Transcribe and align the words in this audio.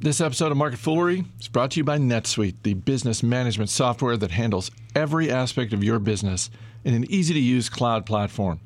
This 0.00 0.20
episode 0.20 0.52
of 0.52 0.56
Market 0.56 0.78
Foolery 0.78 1.24
is 1.40 1.48
brought 1.48 1.72
to 1.72 1.80
you 1.80 1.82
by 1.82 1.98
NetSuite, 1.98 2.62
the 2.62 2.74
business 2.74 3.20
management 3.24 3.68
software 3.68 4.16
that 4.16 4.30
handles 4.30 4.70
every 4.94 5.28
aspect 5.28 5.72
of 5.72 5.82
your 5.82 5.98
business 5.98 6.50
in 6.84 6.94
an 6.94 7.04
easy 7.10 7.34
to 7.34 7.40
use 7.40 7.68
cloud 7.68 8.06
platform. 8.06 8.60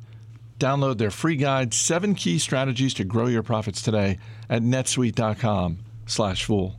Download 0.59 0.99
their 0.99 1.11
free 1.11 1.37
guide, 1.37 1.73
seven 1.73 2.15
key 2.15 2.39
strategies 2.39 2.93
to 2.93 3.05
grow 3.05 3.29
your 3.29 3.43
profits 3.43 3.81
today 3.81 4.19
at 4.51 4.61
netsuite.com 4.61 5.79
slash 6.05 6.45
fool. 6.45 6.77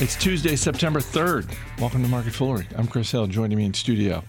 It's 0.00 0.16
Tuesday, 0.16 0.56
September 0.56 1.00
3rd. 1.00 1.54
Welcome 1.78 2.02
to 2.02 2.08
Market 2.08 2.32
Foolery. 2.32 2.66
I'm 2.78 2.86
Chris 2.86 3.10
Hill. 3.10 3.26
Joining 3.26 3.58
me 3.58 3.66
in 3.66 3.74
studio, 3.74 4.24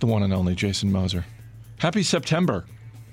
the 0.00 0.06
one 0.06 0.22
and 0.22 0.34
only 0.34 0.54
Jason 0.54 0.92
Moser. 0.92 1.24
Happy 1.78 2.02
September. 2.02 2.66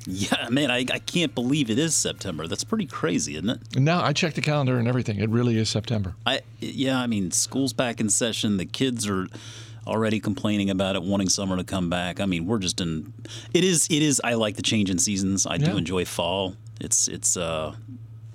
Yeah, 0.10 0.48
man, 0.50 0.71
I, 0.71 0.86
I 0.92 1.00
can't 1.00 1.36
believe 1.36 1.70
it 1.70 1.78
is 1.78 1.94
September. 1.96 2.48
That's 2.48 2.64
pretty 2.64 2.86
crazy, 2.86 3.34
isn't 3.36 3.50
it? 3.50 3.78
No, 3.80 4.00
I 4.02 4.14
checked 4.14 4.36
the 4.36 4.41
calendar 4.41 4.78
and 4.78 4.88
everything. 4.88 5.20
It 5.20 5.30
really 5.30 5.58
is 5.58 5.70
September. 5.70 6.16
I 6.26 6.41
yeah, 6.59 6.98
I 7.00 7.08
mean, 7.08 7.31
school's 7.31 7.73
back 7.73 8.00
in 8.00 8.09
session. 8.09 8.55
The 8.58 8.66
kids 8.66 9.08
are 9.08 9.28
already 9.86 10.20
complaining 10.20 10.70
about 10.70 10.95
it, 10.95 11.04
wanting 11.04 11.30
summer 11.30 11.58
to 11.58 11.64
come 11.64 11.90
back. 11.90 12.20
I 12.22 12.26
mean, 12.26 12.45
we're 12.45 12.59
just 12.59 12.80
in. 12.80 13.14
It 13.54 13.64
is. 13.66 13.88
It 13.90 14.02
is. 14.02 14.22
I 14.23 14.36
like 14.36 14.55
the 14.55 14.62
change 14.62 14.90
in 14.90 14.98
seasons. 14.98 15.45
I 15.45 15.55
Yeah. 15.55 15.72
do 15.72 15.78
enjoy 15.78 16.05
fall. 16.05 16.55
It's 16.80 17.08
it's 17.09 17.36
uh, 17.36 17.76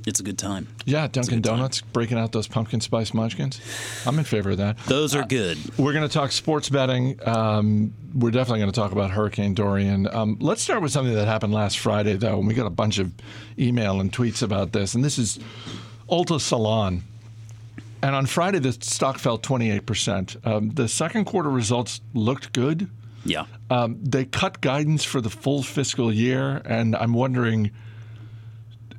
it's 0.06 0.20
a 0.20 0.22
good 0.22 0.38
time. 0.38 0.68
Yeah, 0.84 1.06
Dunkin' 1.06 1.38
good 1.38 1.44
time. 1.44 1.56
Donuts 1.58 1.80
breaking 1.80 2.18
out 2.18 2.32
those 2.32 2.48
pumpkin 2.48 2.80
spice 2.80 3.14
munchkins. 3.14 3.60
I'm 4.06 4.18
in 4.18 4.24
favor 4.24 4.50
of 4.50 4.58
that. 4.58 4.78
Those 4.86 5.14
are 5.14 5.24
good. 5.24 5.58
We're 5.78 5.92
going 5.92 6.06
to 6.06 6.12
talk 6.12 6.32
sports 6.32 6.68
betting. 6.68 7.18
Um, 7.26 7.94
we're 8.14 8.30
definitely 8.30 8.60
going 8.60 8.72
to 8.72 8.80
talk 8.80 8.92
about 8.92 9.10
Hurricane 9.10 9.54
Dorian. 9.54 10.08
Um, 10.12 10.36
let's 10.40 10.62
start 10.62 10.82
with 10.82 10.92
something 10.92 11.14
that 11.14 11.26
happened 11.26 11.52
last 11.52 11.78
Friday, 11.78 12.14
though, 12.14 12.38
and 12.38 12.46
we 12.46 12.54
got 12.54 12.66
a 12.66 12.70
bunch 12.70 12.98
of 12.98 13.12
email 13.58 14.00
and 14.00 14.12
tweets 14.12 14.42
about 14.42 14.72
this. 14.72 14.94
And 14.94 15.04
this 15.04 15.18
is 15.18 15.38
Ulta 16.08 16.40
Salon. 16.40 17.02
And 18.02 18.16
on 18.16 18.26
Friday, 18.26 18.58
the 18.58 18.72
stock 18.72 19.18
fell 19.18 19.38
28%. 19.38 20.44
Um, 20.44 20.70
the 20.70 20.88
second 20.88 21.24
quarter 21.24 21.48
results 21.50 22.00
looked 22.14 22.52
good. 22.52 22.90
Yeah. 23.24 23.46
Um, 23.70 23.98
they 24.02 24.24
cut 24.24 24.60
guidance 24.60 25.04
for 25.04 25.20
the 25.20 25.30
full 25.30 25.62
fiscal 25.62 26.12
year, 26.12 26.60
and 26.64 26.96
I'm 26.96 27.12
wondering 27.12 27.70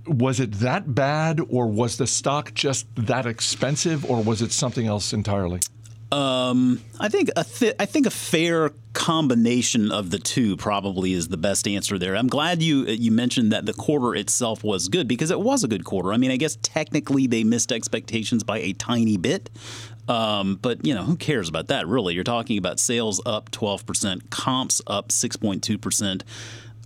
was 0.06 0.40
it 0.40 0.52
that 0.54 0.94
bad, 0.94 1.40
or 1.50 1.68
was 1.68 1.98
the 1.98 2.08
stock 2.08 2.54
just 2.54 2.88
that 2.96 3.26
expensive, 3.26 4.10
or 4.10 4.22
was 4.22 4.42
it 4.42 4.52
something 4.52 4.88
else 4.88 5.14
entirely? 5.14 5.60
Um, 6.14 6.80
I 7.00 7.10
think 7.10 7.32
a 7.36 7.44
th- 7.44 7.76
I 7.80 7.88
think 7.88 8.06
a 8.06 8.12
fair 8.12 8.72
combination 8.94 9.92
of 9.92 10.12
the 10.12 10.20
two 10.20 10.56
probably 10.56 11.14
is 11.14 11.30
the 11.30 11.38
best 11.38 11.68
answer 11.68 11.98
there. 11.98 12.16
I'm 12.16 12.28
glad 12.28 12.62
you 12.62 12.86
you 12.86 13.12
mentioned 13.12 13.52
that 13.52 13.66
the 13.66 13.74
quarter 13.74 14.14
itself 14.14 14.64
was 14.64 14.90
good 14.90 15.08
because 15.08 15.32
it 15.32 15.40
was 15.40 15.64
a 15.64 15.68
good 15.68 15.84
quarter. 15.84 16.14
I 16.14 16.18
mean, 16.18 16.30
I 16.30 16.38
guess 16.38 16.56
technically 16.62 17.26
they 17.26 17.44
missed 17.44 17.72
expectations 17.72 18.44
by 18.44 18.60
a 18.60 18.74
tiny 18.74 19.18
bit. 19.18 19.50
Um, 20.08 20.60
but 20.62 20.86
you 20.86 20.94
know 20.94 21.04
who 21.04 21.16
cares 21.16 21.50
about 21.50 21.70
that 21.70 21.88
really? 21.88 22.14
You're 22.14 22.24
talking 22.24 22.60
about 22.60 22.80
sales 22.80 23.20
up 23.26 23.50
12%, 23.50 24.30
comps 24.30 24.82
up 24.86 25.10
6.2%. 25.10 26.22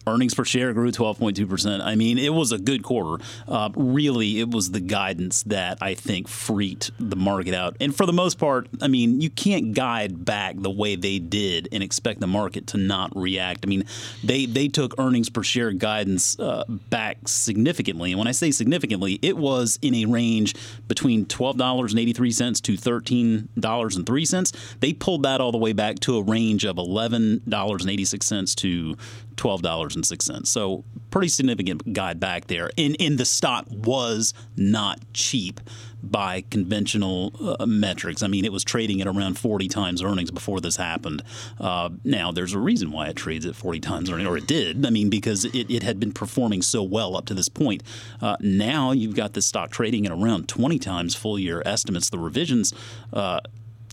Earnings 0.07 0.33
per 0.33 0.45
share 0.45 0.73
grew 0.73 0.91
12.2%. 0.91 1.81
I 1.81 1.95
mean, 1.95 2.17
it 2.17 2.33
was 2.33 2.51
a 2.51 2.57
good 2.57 2.83
quarter. 2.83 3.23
Uh, 3.47 3.69
really, 3.75 4.39
it 4.39 4.49
was 4.49 4.71
the 4.71 4.79
guidance 4.79 5.43
that 5.43 5.77
I 5.81 5.93
think 5.93 6.27
freaked 6.27 6.91
the 6.99 7.15
market 7.15 7.53
out. 7.53 7.75
And 7.81 7.95
for 7.95 8.05
the 8.05 8.13
most 8.13 8.39
part, 8.39 8.67
I 8.81 8.87
mean, 8.87 9.21
you 9.21 9.29
can't 9.29 9.73
guide 9.73 10.25
back 10.25 10.55
the 10.57 10.69
way 10.69 10.95
they 10.95 11.19
did 11.19 11.69
and 11.71 11.83
expect 11.83 12.19
the 12.19 12.27
market 12.27 12.67
to 12.67 12.77
not 12.77 13.15
react. 13.15 13.65
I 13.65 13.67
mean, 13.67 13.83
they, 14.23 14.45
they 14.45 14.67
took 14.67 14.95
earnings 14.97 15.29
per 15.29 15.43
share 15.43 15.71
guidance 15.71 16.39
uh, 16.39 16.63
back 16.67 17.27
significantly. 17.27 18.11
And 18.11 18.19
when 18.19 18.27
I 18.27 18.31
say 18.31 18.51
significantly, 18.51 19.19
it 19.21 19.37
was 19.37 19.77
in 19.81 19.93
a 19.95 20.05
range 20.05 20.55
between 20.87 21.25
$12.83 21.25 22.61
to 22.61 22.73
$13.03. 22.73 24.79
They 24.79 24.93
pulled 24.93 25.23
that 25.23 25.41
all 25.41 25.51
the 25.51 25.57
way 25.57 25.73
back 25.73 25.99
to 25.99 26.17
a 26.17 26.23
range 26.23 26.65
of 26.65 26.77
$11.86 26.77 28.55
to 28.55 28.95
$12.06. 29.37 30.45
So 30.47 30.83
pretty 31.11 31.29
significant 31.29 31.93
guide 31.93 32.19
back 32.19 32.47
there. 32.47 32.69
And, 32.77 32.95
and 32.99 33.17
the 33.17 33.25
stock 33.25 33.65
was 33.69 34.33
not 34.55 34.99
cheap 35.13 35.61
by 36.03 36.41
conventional 36.49 37.33
uh, 37.59 37.65
metrics. 37.65 38.21
I 38.21 38.27
mean, 38.27 38.45
it 38.45 38.51
was 38.51 38.63
trading 38.63 39.01
at 39.01 39.07
around 39.07 39.37
40 39.37 39.67
times 39.67 40.01
earnings 40.01 40.31
before 40.31 40.59
this 40.59 40.77
happened. 40.77 41.23
Uh, 41.59 41.89
now, 42.03 42.31
there's 42.31 42.53
a 42.53 42.59
reason 42.59 42.91
why 42.91 43.07
it 43.07 43.15
trades 43.15 43.45
at 43.45 43.55
40 43.55 43.79
times 43.79 44.09
earnings, 44.11 44.27
or 44.27 44.37
it 44.37 44.47
did. 44.47 44.85
I 44.85 44.89
mean, 44.89 45.09
because 45.09 45.45
it, 45.45 45.69
it 45.71 45.83
had 45.83 45.99
been 45.99 46.11
performing 46.11 46.61
so 46.61 46.83
well 46.83 47.15
up 47.15 47.25
to 47.27 47.33
this 47.33 47.49
point. 47.49 47.83
Uh, 48.21 48.37
now 48.39 48.91
you've 48.91 49.15
got 49.15 49.33
this 49.33 49.45
stock 49.45 49.71
trading 49.71 50.05
at 50.05 50.11
around 50.11 50.47
20 50.47 50.77
times 50.79 51.15
full 51.15 51.39
year 51.39 51.61
estimates. 51.65 52.09
The 52.09 52.19
revisions, 52.19 52.73
uh, 53.11 53.39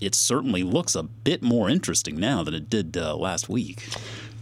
it 0.01 0.15
certainly 0.15 0.63
looks 0.63 0.95
a 0.95 1.03
bit 1.03 1.43
more 1.43 1.71
interesting 1.71 2.17
now 2.17 2.45
than 2.45 2.55
it 2.55 2.69
did 2.69 2.97
uh, 2.97 3.17
last 3.17 3.49
week. 3.49 3.89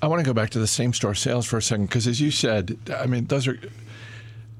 I 0.02 0.08
want 0.08 0.18
to 0.18 0.26
go 0.28 0.34
back 0.34 0.50
to 0.50 0.58
the 0.58 0.66
same 0.66 0.92
store 0.92 1.14
sales 1.14 1.46
for 1.46 1.58
a 1.58 1.62
second 1.62 1.86
because, 1.86 2.08
as 2.08 2.20
you 2.20 2.32
said, 2.32 2.76
I 2.92 3.06
mean, 3.06 3.26
those 3.26 3.46
are 3.46 3.56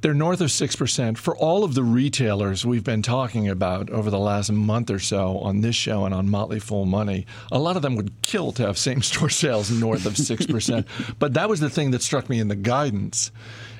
they're 0.01 0.15
north 0.15 0.41
of 0.41 0.53
six 0.53 0.77
percent 0.77 1.19
for 1.19 1.37
all 1.37 1.65
of 1.65 1.75
the 1.75 1.83
retailers 1.83 2.65
we've 2.65 2.85
been 2.85 3.03
talking 3.03 3.49
about 3.49 3.91
over 3.91 4.09
the 4.09 4.21
last 4.21 4.53
month 4.53 4.89
or 4.89 5.01
so 5.01 5.39
on 5.39 5.61
this 5.61 5.75
show 5.75 6.05
and 6.05 6.15
on 6.15 6.29
Motley 6.29 6.61
Fool 6.61 6.87
Money. 6.87 7.27
A 7.51 7.59
lot 7.59 7.75
of 7.75 7.83
them 7.83 7.97
would 7.97 8.13
kill 8.23 8.53
to 8.53 8.65
have 8.65 8.79
same 8.79 9.03
store 9.03 9.29
sales 9.31 9.69
north 9.73 10.07
of 10.07 10.17
six 10.17 10.47
percent, 10.47 10.87
but 11.19 11.35
that 11.35 11.49
was 11.49 11.59
the 11.59 11.71
thing 11.71 11.91
that 11.91 12.03
struck 12.03 12.29
me 12.29 12.39
in 12.39 12.47
the 12.47 12.57
guidance. 12.57 13.33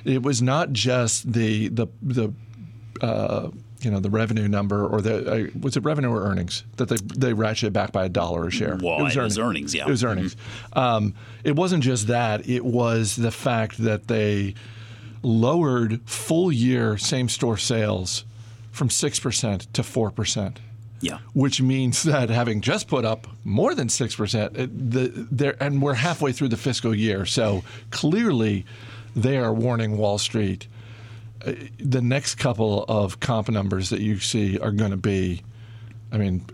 It 0.03 0.21
was 0.21 0.41
not 0.41 0.73
just 0.73 1.31
the 1.31 1.69
the 1.69 1.87
the. 2.01 2.33
Uh, 3.01 3.49
you 3.83 3.91
know 3.91 3.99
the 3.99 4.09
revenue 4.09 4.47
number, 4.47 4.85
or 4.85 5.01
the 5.01 5.31
uh, 5.31 5.59
was 5.59 5.77
it 5.77 5.83
revenue 5.83 6.09
or 6.09 6.23
earnings 6.23 6.63
that 6.77 6.89
they 6.89 6.95
they 6.95 7.33
ratcheted 7.33 7.73
back 7.73 7.91
by 7.91 8.05
a 8.05 8.09
dollar 8.09 8.47
a 8.47 8.51
share? 8.51 8.77
Well, 8.81 9.05
it 9.05 9.15
was 9.15 9.37
earnings, 9.37 9.73
yeah. 9.73 9.87
It 9.87 9.89
was 9.89 10.03
earnings. 10.03 10.35
Um, 10.73 11.13
it 11.43 11.55
wasn't 11.55 11.83
just 11.83 12.07
that; 12.07 12.47
it 12.47 12.65
was 12.65 13.15
the 13.15 13.31
fact 13.31 13.77
that 13.79 14.07
they 14.07 14.55
lowered 15.21 16.01
full 16.05 16.51
year 16.51 16.97
same 16.97 17.29
store 17.29 17.57
sales 17.57 18.25
from 18.71 18.89
six 18.89 19.19
percent 19.19 19.73
to 19.73 19.83
four 19.83 20.11
percent. 20.11 20.59
Yeah. 20.99 21.17
Which 21.33 21.61
means 21.61 22.03
that 22.03 22.29
having 22.29 22.61
just 22.61 22.87
put 22.87 23.03
up 23.03 23.27
more 23.43 23.75
than 23.75 23.89
six 23.89 24.15
percent, 24.15 24.53
the 24.53 25.11
there 25.31 25.61
and 25.61 25.81
we're 25.81 25.95
halfway 25.95 26.31
through 26.31 26.49
the 26.49 26.57
fiscal 26.57 26.95
year, 26.95 27.25
so 27.25 27.63
clearly 27.91 28.65
they 29.15 29.37
are 29.37 29.53
warning 29.53 29.97
Wall 29.97 30.17
Street. 30.17 30.67
The 31.77 32.01
next 32.01 32.35
couple 32.35 32.85
of 32.87 33.19
comp 33.19 33.49
numbers 33.49 33.89
that 33.89 33.99
you 33.99 34.19
see 34.19 34.57
are 34.59 34.71
going 34.71 34.91
to 34.91 34.97
be, 34.97 35.41
I 36.11 36.17
mean, 36.17 36.45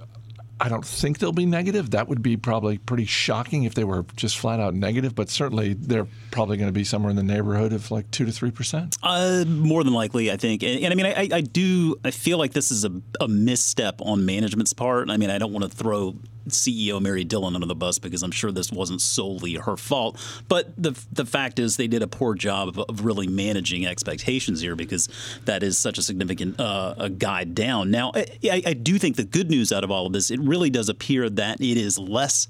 I 0.62 0.68
don't 0.68 0.86
think 0.86 1.20
they'll 1.20 1.32
be 1.32 1.46
negative. 1.46 1.92
That 1.92 2.10
would 2.10 2.22
be 2.22 2.36
probably 2.36 2.80
pretty 2.80 3.06
shocking 3.06 3.64
if 3.64 3.76
they 3.76 3.86
were 3.86 4.06
just 4.16 4.38
flat 4.38 4.60
out 4.60 4.74
negative. 4.74 5.16
But 5.16 5.30
certainly, 5.30 5.74
they're 5.74 6.08
probably 6.32 6.58
going 6.58 6.68
to 6.68 6.74
be 6.74 6.84
somewhere 6.84 7.10
in 7.10 7.16
the 7.16 7.24
neighborhood 7.24 7.72
of 7.72 7.92
like 7.92 8.12
two 8.12 8.26
to 8.26 8.32
three 8.32 8.52
percent. 8.52 8.98
Uh, 9.02 9.46
more 9.48 9.84
than 9.84 9.94
likely, 9.94 10.32
I 10.32 10.38
think. 10.38 10.64
And, 10.64 10.84
and 10.84 10.92
I 10.92 10.96
mean, 10.96 11.06
I, 11.06 11.30
I 11.32 11.42
do. 11.42 11.96
I 12.04 12.12
feel 12.12 12.38
like 12.38 12.52
this 12.52 12.72
is 12.72 12.84
a, 12.84 12.92
a 13.22 13.28
misstep 13.28 14.02
on 14.02 14.26
management's 14.26 14.74
part. 14.74 15.10
I 15.10 15.18
mean, 15.18 15.30
I 15.30 15.38
don't 15.38 15.54
want 15.54 15.64
to 15.64 15.76
throw 15.76 16.16
CEO 16.52 17.02
Mary 17.02 17.24
Dillon 17.24 17.56
under 17.56 17.68
the 17.68 17.76
bus 17.76 18.00
because 18.00 18.24
I'm 18.24 18.32
sure 18.32 18.52
this 18.52 18.72
wasn't 18.72 19.02
solely 19.02 19.56
her 19.56 19.78
fault. 19.78 20.18
But 20.48 20.74
the 20.82 21.00
the 21.12 21.26
fact 21.26 21.60
is, 21.60 21.78
they 21.78 21.88
did 21.88 22.02
a 22.02 22.08
poor 22.08 22.36
job 22.36 22.80
of, 22.80 23.00
really 23.06 23.28
managing 23.28 23.86
expectations 23.86 24.60
here 24.62 24.76
because 24.76 25.08
that 25.46 25.64
is 25.64 25.78
such 25.78 25.98
a 25.98 26.02
significant 26.02 26.60
uh, 26.60 26.96
a 26.98 27.10
guide 27.10 27.56
down. 27.56 27.92
Now, 27.92 28.12
I 28.16 28.62
I 28.66 28.74
do 28.74 28.98
think 28.98 29.16
the 29.16 29.24
good 29.24 29.50
news 29.50 29.72
out 29.72 29.84
of 29.84 29.92
all 29.92 30.06
of 30.06 30.14
this, 30.14 30.32
it 30.32 30.40
really 30.40 30.70
does 30.70 30.90
appear 30.90 31.30
that 31.30 31.62
it 31.62 31.78
is 31.78 31.98
less 31.98 32.48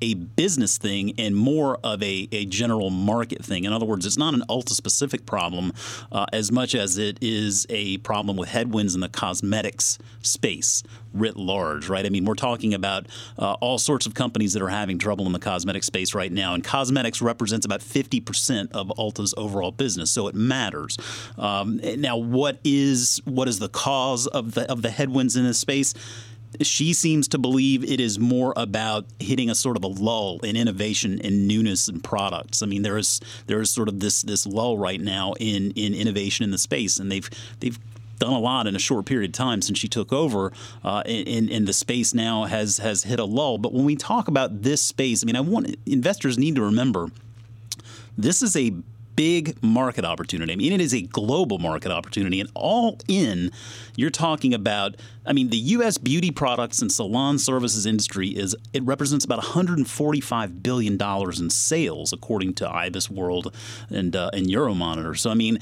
a 0.00 0.14
business 0.14 0.78
thing 0.78 1.14
and 1.18 1.34
more 1.34 1.78
of 1.82 2.02
a, 2.02 2.28
a 2.32 2.46
general 2.46 2.90
market 2.90 3.44
thing. 3.44 3.64
In 3.64 3.72
other 3.72 3.86
words, 3.86 4.06
it's 4.06 4.18
not 4.18 4.34
an 4.34 4.42
Ulta 4.48 4.70
specific 4.70 5.26
problem 5.26 5.72
uh, 6.12 6.26
as 6.32 6.52
much 6.52 6.74
as 6.74 6.98
it 6.98 7.18
is 7.20 7.66
a 7.70 7.98
problem 7.98 8.36
with 8.36 8.48
headwinds 8.48 8.94
in 8.94 9.00
the 9.00 9.08
cosmetics 9.08 9.98
space 10.22 10.82
writ 11.16 11.36
large, 11.36 11.88
right? 11.88 12.04
I 12.04 12.10
mean, 12.10 12.24
we're 12.24 12.34
talking 12.34 12.74
about 12.74 13.06
uh, 13.38 13.54
all 13.54 13.78
sorts 13.78 14.06
of 14.06 14.14
companies 14.14 14.52
that 14.52 14.62
are 14.62 14.68
having 14.68 14.98
trouble 14.98 15.26
in 15.26 15.32
the 15.32 15.38
cosmetic 15.38 15.82
space 15.82 16.14
right 16.14 16.30
now, 16.30 16.54
and 16.54 16.62
cosmetics 16.62 17.22
represents 17.22 17.64
about 17.64 17.80
50% 17.80 18.72
of 18.72 18.88
Ulta's 18.98 19.34
overall 19.36 19.70
business, 19.70 20.10
so 20.10 20.28
it 20.28 20.34
matters. 20.34 20.96
Um, 21.38 21.80
now, 21.96 22.16
what 22.16 22.58
is 22.64 23.20
what 23.24 23.48
is 23.48 23.58
the 23.58 23.68
cause 23.68 24.26
of 24.26 24.52
the 24.54 24.70
of 24.70 24.82
the 24.82 24.90
headwinds 24.90 25.36
in 25.36 25.44
this 25.44 25.58
space? 25.58 25.94
She 26.62 26.92
seems 26.92 27.28
to 27.28 27.38
believe 27.38 27.84
it 27.84 28.00
is 28.00 28.18
more 28.18 28.52
about 28.56 29.06
hitting 29.18 29.50
a 29.50 29.54
sort 29.54 29.76
of 29.76 29.84
a 29.84 29.88
lull 29.88 30.40
in 30.40 30.56
innovation 30.56 31.20
and 31.22 31.46
newness 31.46 31.88
in 31.88 32.00
products. 32.00 32.62
I 32.62 32.66
mean, 32.66 32.82
there 32.82 32.98
is 32.98 33.20
there 33.46 33.60
is 33.60 33.70
sort 33.70 33.88
of 33.88 34.00
this 34.00 34.22
this 34.22 34.46
lull 34.46 34.78
right 34.78 35.00
now 35.00 35.34
in 35.34 35.72
in 35.72 35.94
innovation 35.94 36.44
in 36.44 36.50
the 36.50 36.58
space, 36.58 36.98
and 36.98 37.10
they've 37.10 37.28
they've 37.60 37.78
done 38.18 38.32
a 38.32 38.38
lot 38.38 38.66
in 38.66 38.74
a 38.74 38.78
short 38.78 39.04
period 39.04 39.30
of 39.30 39.34
time 39.34 39.60
since 39.60 39.78
she 39.78 39.88
took 39.88 40.12
over, 40.12 40.52
uh, 40.82 41.02
and, 41.04 41.50
and 41.50 41.66
the 41.66 41.72
space 41.72 42.14
now 42.14 42.44
has 42.44 42.78
has 42.78 43.04
hit 43.04 43.18
a 43.18 43.24
lull. 43.24 43.58
But 43.58 43.72
when 43.72 43.84
we 43.84 43.96
talk 43.96 44.28
about 44.28 44.62
this 44.62 44.80
space, 44.80 45.22
I 45.22 45.26
mean, 45.26 45.36
I 45.36 45.40
want 45.40 45.76
investors 45.86 46.38
need 46.38 46.54
to 46.56 46.62
remember 46.62 47.10
this 48.16 48.42
is 48.42 48.56
a 48.56 48.72
big 49.16 49.60
market 49.62 50.04
opportunity. 50.04 50.52
I 50.52 50.56
mean, 50.56 50.72
it 50.72 50.80
is 50.80 50.94
a 50.94 51.02
global 51.02 51.58
market 51.58 51.90
opportunity, 51.90 52.40
and 52.40 52.50
all 52.54 52.98
in, 53.08 53.50
you're 53.96 54.10
talking 54.10 54.54
about. 54.54 54.96
I 55.28 55.32
mean, 55.32 55.48
the 55.48 55.56
U.S. 55.56 55.98
beauty 55.98 56.30
products 56.30 56.80
and 56.80 56.92
salon 56.92 57.38
services 57.38 57.84
industry 57.84 58.28
is 58.28 58.54
it 58.72 58.84
represents 58.84 59.24
about 59.24 59.38
145 59.38 60.62
billion 60.62 60.96
dollars 60.96 61.40
in 61.40 61.50
sales, 61.50 62.12
according 62.12 62.54
to 62.54 62.68
IBIS 62.68 63.10
World 63.10 63.52
and 63.90 64.14
uh, 64.14 64.30
and 64.32 64.46
Euromonitor. 64.46 65.18
So, 65.18 65.30
I 65.30 65.34
mean, 65.34 65.58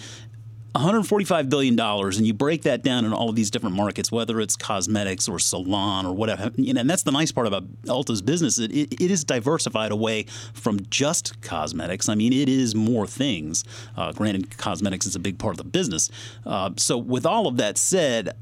145 0.74 1.48
billion 1.48 1.76
dollars, 1.76 2.18
and 2.18 2.26
you 2.26 2.34
break 2.34 2.62
that 2.62 2.82
down 2.82 3.04
in 3.04 3.12
all 3.12 3.30
of 3.30 3.36
these 3.36 3.48
different 3.48 3.76
markets, 3.76 4.10
whether 4.10 4.40
it's 4.40 4.56
cosmetics 4.56 5.28
or 5.28 5.38
salon 5.38 6.04
or 6.04 6.12
whatever. 6.12 6.50
And 6.56 6.90
that's 6.90 7.04
the 7.04 7.12
nice 7.12 7.30
part 7.30 7.46
about 7.46 7.62
Ulta's 7.88 8.20
business; 8.22 8.58
it, 8.58 8.72
it, 8.72 9.00
it 9.00 9.10
is 9.10 9.22
diversified 9.22 9.92
away 9.92 10.24
from 10.52 10.80
just 10.90 11.40
cosmetics. 11.42 12.08
I 12.08 12.16
mean, 12.16 12.32
it 12.32 12.48
is 12.48 12.74
more 12.74 13.06
things. 13.06 13.62
Uh, 13.96 14.12
granted, 14.12 14.56
cosmetics 14.58 15.06
is 15.06 15.14
a 15.14 15.20
big 15.20 15.38
part 15.38 15.52
of 15.52 15.58
the 15.58 15.64
business. 15.64 16.10
Uh, 16.44 16.70
so, 16.76 16.98
with 16.98 17.24
all 17.24 17.46
of 17.46 17.56
that 17.58 17.78
said, 17.78 18.36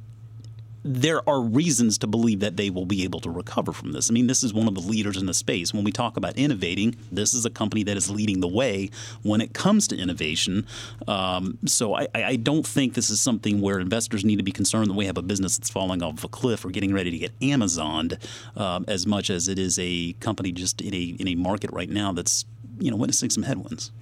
there 0.84 1.26
are 1.28 1.40
reasons 1.40 1.98
to 1.98 2.06
believe 2.06 2.40
that 2.40 2.56
they 2.56 2.68
will 2.68 2.86
be 2.86 3.04
able 3.04 3.20
to 3.20 3.30
recover 3.30 3.72
from 3.72 3.92
this. 3.92 4.10
I 4.10 4.12
mean, 4.12 4.26
this 4.26 4.42
is 4.42 4.52
one 4.52 4.66
of 4.66 4.74
the 4.74 4.80
leaders 4.80 5.16
in 5.16 5.26
the 5.26 5.34
space. 5.34 5.72
When 5.72 5.84
we 5.84 5.92
talk 5.92 6.16
about 6.16 6.36
innovating, 6.36 6.96
this 7.10 7.34
is 7.34 7.46
a 7.46 7.50
company 7.50 7.84
that 7.84 7.96
is 7.96 8.10
leading 8.10 8.40
the 8.40 8.48
way 8.48 8.90
when 9.22 9.40
it 9.40 9.54
comes 9.54 9.86
to 9.88 9.96
innovation. 9.96 10.66
Um, 11.06 11.58
so 11.66 11.94
I, 11.94 12.08
I, 12.14 12.36
don't 12.36 12.66
think 12.66 12.94
this 12.94 13.10
is 13.10 13.20
something 13.20 13.60
where 13.60 13.78
investors 13.78 14.24
need 14.24 14.36
to 14.36 14.42
be 14.42 14.50
concerned 14.50 14.90
that 14.90 14.94
we 14.94 15.06
have 15.06 15.18
a 15.18 15.22
business 15.22 15.56
that's 15.56 15.70
falling 15.70 16.02
off 16.02 16.24
a 16.24 16.28
cliff 16.28 16.64
or 16.64 16.70
getting 16.70 16.92
ready 16.92 17.10
to 17.10 17.18
get 17.18 17.38
Amazoned, 17.40 18.18
um, 18.56 18.84
as 18.88 19.06
much 19.06 19.30
as 19.30 19.48
it 19.48 19.58
is 19.58 19.78
a 19.80 20.14
company 20.14 20.50
just 20.50 20.80
in 20.80 20.94
a 20.94 21.16
in 21.18 21.28
a 21.28 21.34
market 21.34 21.70
right 21.72 21.88
now 21.88 22.12
that's 22.12 22.44
you 22.78 22.90
know 22.90 22.96
witnessing 22.96 23.30
some 23.30 23.44
headwinds. 23.44 23.92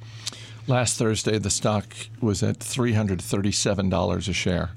Last 0.66 0.98
Thursday, 0.98 1.38
the 1.38 1.50
stock 1.50 1.94
was 2.20 2.42
at 2.42 2.58
three 2.58 2.92
hundred 2.92 3.20
thirty-seven 3.20 3.90
dollars 3.90 4.28
a 4.28 4.32
share. 4.32 4.70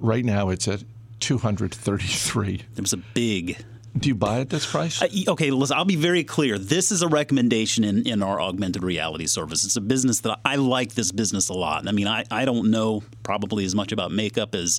Right 0.00 0.24
now, 0.24 0.50
it's 0.50 0.68
at 0.68 0.82
233. 1.20 2.62
It 2.76 2.80
was 2.80 2.92
a 2.92 2.98
big 2.98 3.64
do 3.98 4.08
you 4.10 4.14
buy 4.14 4.40
at 4.40 4.50
this 4.50 4.70
price? 4.70 5.00
Uh, 5.00 5.08
okay, 5.28 5.50
listen, 5.50 5.76
I'll 5.76 5.84
be 5.84 5.96
very 5.96 6.22
clear. 6.22 6.58
This 6.58 6.92
is 6.92 7.02
a 7.02 7.08
recommendation 7.08 7.82
in, 7.82 8.06
in 8.06 8.22
our 8.22 8.40
augmented 8.40 8.82
reality 8.82 9.26
service. 9.26 9.64
It's 9.64 9.76
a 9.76 9.80
business 9.80 10.20
that 10.20 10.38
I 10.44 10.56
like 10.56 10.94
this 10.94 11.12
business 11.12 11.48
a 11.48 11.54
lot. 11.54 11.88
I 11.88 11.92
mean, 11.92 12.06
I, 12.06 12.24
I 12.30 12.44
don't 12.44 12.70
know 12.70 13.02
probably 13.22 13.64
as 13.64 13.74
much 13.74 13.92
about 13.92 14.12
makeup 14.12 14.54
as 14.54 14.78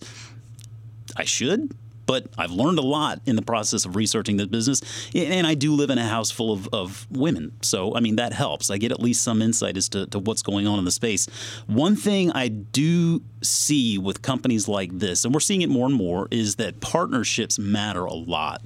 I 1.15 1.23
should, 1.23 1.75
but 2.07 2.25
I've 2.37 2.51
learned 2.51 2.79
a 2.79 2.83
lot 2.83 3.21
in 3.27 3.35
the 3.35 3.41
process 3.43 3.85
of 3.85 3.95
researching 3.95 4.37
this 4.37 4.47
business. 4.47 4.81
And 5.13 5.45
I 5.45 5.53
do 5.53 5.73
live 5.73 5.91
in 5.91 5.99
a 5.99 6.07
house 6.07 6.31
full 6.31 6.51
of, 6.51 6.67
of 6.73 7.05
women. 7.11 7.51
So, 7.61 7.95
I 7.95 7.99
mean, 7.99 8.15
that 8.15 8.33
helps. 8.33 8.71
I 8.71 8.77
get 8.77 8.91
at 8.91 8.99
least 8.99 9.21
some 9.21 9.41
insight 9.41 9.77
as 9.77 9.89
to, 9.89 10.07
to 10.07 10.19
what's 10.19 10.41
going 10.41 10.65
on 10.65 10.79
in 10.79 10.85
the 10.85 10.91
space. 10.91 11.27
One 11.67 11.95
thing 11.95 12.31
I 12.31 12.47
do 12.47 13.21
see 13.43 13.97
with 13.97 14.21
companies 14.21 14.67
like 14.67 14.97
this, 14.97 15.25
and 15.25 15.33
we're 15.33 15.41
seeing 15.41 15.61
it 15.61 15.69
more 15.69 15.85
and 15.85 15.95
more, 15.95 16.27
is 16.31 16.55
that 16.55 16.79
partnerships 16.79 17.59
matter 17.59 18.05
a 18.05 18.13
lot 18.13 18.61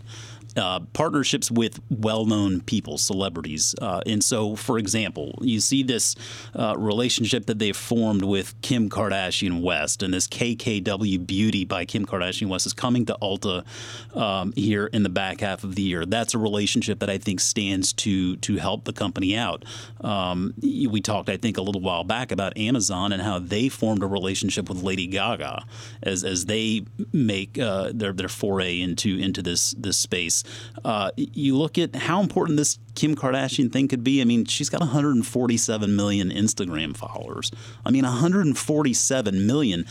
uh, 0.58 0.82
partnerships 0.94 1.50
with 1.50 1.80
well-known 1.90 2.62
people, 2.62 2.98
celebrities, 2.98 3.76
uh, 3.82 4.02
and 4.06 4.24
so, 4.24 4.56
for 4.56 4.78
example, 4.78 5.38
you 5.42 5.60
see 5.60 5.84
this 5.84 6.16
uh, 6.56 6.76
relationship 6.78 7.46
that 7.46 7.60
they've 7.60 7.76
formed 7.76 8.24
with 8.24 8.60
Kim 8.62 8.90
Kardashian 8.90 9.62
West, 9.62 10.04
and 10.04 10.14
this 10.14 10.28
KKW 10.28 11.26
Beauty 11.26 11.66
by 11.66 11.86
Kim 11.86 12.06
Kardashian 12.06 12.48
West 12.48 12.66
is 12.66 12.74
coming 12.74 13.06
to 13.06 13.18
Ulta 13.22 13.66
um, 14.16 14.54
here 14.56 14.88
in 14.88 15.04
the 15.04 15.10
back 15.10 15.42
half 15.42 15.64
of 15.64 15.76
the 15.76 15.82
year. 15.82 16.06
That's 16.06 16.34
a 16.34 16.38
relationship 16.38 17.00
that 17.00 17.10
I 17.10 17.18
think 17.18 17.40
stands 17.40 17.94
to 17.94 18.36
to 18.38 18.58
help 18.58 18.86
the 18.86 18.94
company 18.94 19.36
out. 19.36 19.66
Um, 20.02 20.54
we 20.62 21.02
talked, 21.02 21.30
I 21.30 21.38
think, 21.38 21.58
a 21.58 21.62
little 21.62 21.82
while 21.82 22.04
back 22.04 22.32
about 22.32 22.58
Amazon 22.58 23.12
and 23.12 23.22
how 23.22 23.40
they 23.40 23.70
formed 23.70 24.04
a 24.04 24.08
relationship 24.08 24.70
with 24.70 24.84
Lady 24.84 25.08
Gaga 25.08 25.66
as 26.04 26.24
as 26.24 26.46
they 26.46 26.86
make 27.14 27.58
uh, 27.60 27.92
their 27.94 28.14
their 28.14 28.30
foray 28.30 28.80
into 28.80 29.18
into 29.18 29.42
this 29.42 29.72
this 29.72 29.98
space. 29.98 30.41
Uh, 30.84 31.12
you 31.18 31.58
look 31.58 31.78
at 31.78 31.96
how 31.96 32.22
important 32.22 32.58
this 32.58 32.80
Kim 32.96 33.16
Kardashian 33.16 33.72
thing 33.72 33.88
could 33.88 34.04
be. 34.04 34.22
I 34.22 34.26
mean, 34.26 34.46
she's 34.46 34.70
got 34.70 34.82
147 34.82 35.96
million 35.96 36.30
Instagram 36.30 36.96
followers. 36.96 37.52
I 37.86 37.92
mean, 37.92 38.04
147 38.04 39.48
million. 39.48 39.86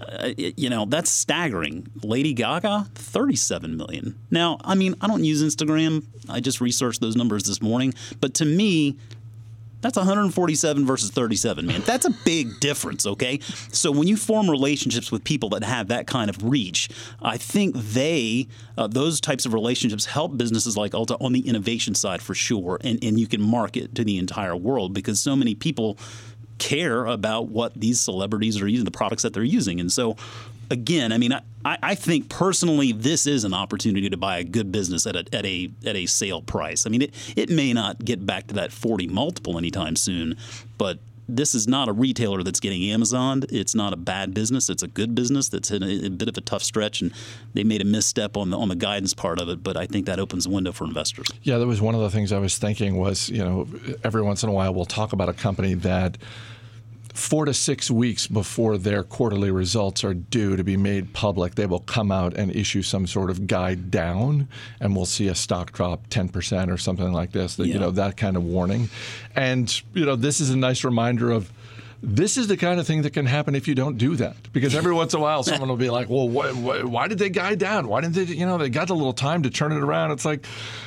Uh, 0.00 0.30
you 0.36 0.70
know 0.70 0.86
that's 0.86 1.10
staggering. 1.10 1.86
Lady 2.02 2.32
Gaga, 2.32 2.86
37 2.94 3.76
million. 3.76 4.18
Now, 4.30 4.56
I 4.64 4.74
mean, 4.74 4.94
I 5.00 5.06
don't 5.06 5.24
use 5.24 5.42
Instagram. 5.42 6.04
I 6.28 6.40
just 6.40 6.60
researched 6.60 7.02
those 7.02 7.16
numbers 7.16 7.44
this 7.44 7.60
morning, 7.60 7.92
but 8.18 8.32
to 8.34 8.46
me, 8.46 8.96
that's 9.80 9.96
147 9.96 10.86
versus 10.86 11.10
37, 11.10 11.66
man. 11.66 11.82
That's 11.82 12.06
a 12.06 12.10
big 12.24 12.60
difference, 12.60 13.06
okay? 13.06 13.40
So 13.72 13.90
when 13.90 14.08
you 14.08 14.16
form 14.16 14.50
relationships 14.50 15.10
with 15.10 15.24
people 15.24 15.48
that 15.50 15.64
have 15.64 15.88
that 15.88 16.06
kind 16.06 16.28
of 16.28 16.42
reach, 16.44 16.88
I 17.22 17.36
think 17.36 17.74
they, 17.74 18.48
uh, 18.76 18.86
those 18.86 19.20
types 19.20 19.46
of 19.46 19.54
relationships 19.54 20.06
help 20.06 20.36
businesses 20.36 20.76
like 20.76 20.92
Ulta 20.92 21.16
on 21.20 21.32
the 21.32 21.40
innovation 21.40 21.94
side 21.94 22.20
for 22.22 22.34
sure. 22.34 22.78
And, 22.82 23.02
and 23.02 23.18
you 23.18 23.26
can 23.26 23.40
market 23.40 23.94
to 23.94 24.04
the 24.04 24.18
entire 24.18 24.56
world 24.56 24.92
because 24.92 25.20
so 25.20 25.34
many 25.34 25.54
people 25.54 25.98
care 26.58 27.06
about 27.06 27.48
what 27.48 27.72
these 27.74 28.00
celebrities 28.00 28.60
are 28.60 28.68
using, 28.68 28.84
the 28.84 28.90
products 28.90 29.22
that 29.22 29.32
they're 29.32 29.42
using. 29.42 29.80
And 29.80 29.90
so 29.90 30.16
again, 30.70 31.12
I 31.12 31.18
mean, 31.18 31.32
I, 31.32 31.42
I 31.64 31.94
think 31.94 32.28
personally 32.28 32.92
this 32.92 33.26
is 33.26 33.44
an 33.44 33.52
opportunity 33.52 34.08
to 34.08 34.16
buy 34.16 34.38
a 34.38 34.44
good 34.44 34.72
business 34.72 35.06
at 35.06 35.16
a 35.16 35.24
at 35.32 35.44
a 35.44 35.70
at 35.84 35.96
a 35.96 36.06
sale 36.06 36.42
price. 36.42 36.86
I 36.86 36.90
mean, 36.90 37.02
it 37.02 37.14
it 37.36 37.50
may 37.50 37.72
not 37.72 38.04
get 38.04 38.24
back 38.24 38.46
to 38.48 38.54
that 38.54 38.72
40 38.72 39.08
multiple 39.08 39.58
anytime 39.58 39.96
soon, 39.96 40.36
but 40.78 40.98
this 41.36 41.54
is 41.54 41.68
not 41.68 41.88
a 41.88 41.92
retailer 41.92 42.42
that's 42.42 42.58
getting 42.58 42.82
Amazoned. 42.82 43.46
It's 43.50 43.74
not 43.74 43.92
a 43.92 43.96
bad 43.96 44.34
business. 44.34 44.68
It's 44.68 44.82
a 44.82 44.88
good 44.88 45.14
business 45.14 45.48
that's 45.48 45.70
in 45.70 45.82
a, 45.82 46.06
a, 46.06 46.10
bit 46.10 46.28
of 46.28 46.36
a 46.36 46.40
tough 46.40 46.62
stretch, 46.62 47.00
and 47.00 47.12
they 47.54 47.62
made 47.62 47.80
a 47.80 47.84
misstep 47.84 48.36
on 48.36 48.50
the 48.50 48.58
on 48.58 48.68
the 48.68 48.76
guidance 48.76 49.14
part 49.14 49.40
of 49.40 49.48
it. 49.48 49.62
But 49.62 49.76
I 49.76 49.86
think 49.86 50.06
that 50.06 50.18
opens 50.18 50.46
a 50.46 50.50
window 50.50 50.72
for 50.72 50.84
investors. 50.84 51.28
Yeah, 51.42 51.58
that 51.58 51.66
was 51.66 51.80
one 51.80 51.94
of 51.94 52.00
the 52.00 52.10
things 52.10 52.32
I 52.32 52.38
was 52.38 52.58
thinking 52.58 52.96
was 52.96 53.28
you 53.28 53.44
know 53.44 53.68
every 54.02 54.22
once 54.22 54.42
in 54.42 54.48
a 54.48 54.52
while 54.52 54.74
we'll 54.74 54.84
talk 54.84 55.12
about 55.12 55.28
a 55.28 55.34
company 55.34 55.74
that 55.74 56.18
four 57.20 57.44
to 57.44 57.52
six 57.54 57.90
weeks 57.90 58.26
before 58.26 58.78
their 58.78 59.02
quarterly 59.02 59.50
results 59.50 60.02
are 60.02 60.14
due 60.14 60.56
to 60.56 60.64
be 60.64 60.76
made 60.76 61.12
public, 61.12 61.54
they 61.54 61.66
will 61.66 61.80
come 61.80 62.10
out 62.10 62.34
and 62.34 62.54
issue 62.56 62.82
some 62.82 63.06
sort 63.06 63.28
of 63.30 63.46
guide 63.46 63.90
down, 63.90 64.48
and 64.80 64.96
we'll 64.96 65.04
see 65.06 65.28
a 65.28 65.34
stock 65.34 65.72
drop 65.72 66.08
10% 66.08 66.72
or 66.72 66.78
something 66.78 67.12
like 67.12 67.32
this. 67.32 67.56
That, 67.56 67.66
yeah. 67.66 67.74
You 67.74 67.80
know 67.80 67.90
that 67.92 68.16
kind 68.16 68.36
of 68.36 68.42
warning, 68.44 68.88
and 69.36 69.82
you 69.94 70.06
know 70.06 70.16
this 70.16 70.40
is 70.40 70.50
a 70.50 70.56
nice 70.56 70.82
reminder 70.82 71.30
of. 71.30 71.52
This 72.02 72.38
is 72.38 72.46
the 72.46 72.56
kind 72.56 72.80
of 72.80 72.86
thing 72.86 73.02
that 73.02 73.10
can 73.12 73.26
happen 73.26 73.54
if 73.54 73.68
you 73.68 73.74
don't 73.74 73.98
do 73.98 74.16
that. 74.16 74.50
Because 74.54 74.74
every 74.74 74.94
once 74.94 75.12
in 75.12 75.20
a 75.20 75.22
while, 75.22 75.42
someone 75.42 75.68
will 75.68 75.76
be 75.76 75.90
like, 75.90 76.08
"Well, 76.08 76.28
wh- 76.28 76.54
wh- 76.56 76.90
why 76.90 77.08
did 77.08 77.18
they 77.18 77.28
guide 77.28 77.58
down? 77.58 77.88
Why 77.88 78.00
didn't 78.00 78.14
they? 78.14 78.34
You 78.34 78.46
know, 78.46 78.56
they 78.56 78.70
got 78.70 78.88
a 78.88 78.94
little 78.94 79.12
time 79.12 79.42
to 79.42 79.50
turn 79.50 79.70
it 79.72 79.82
around." 79.82 80.12
It's 80.12 80.24
like, 80.24 80.46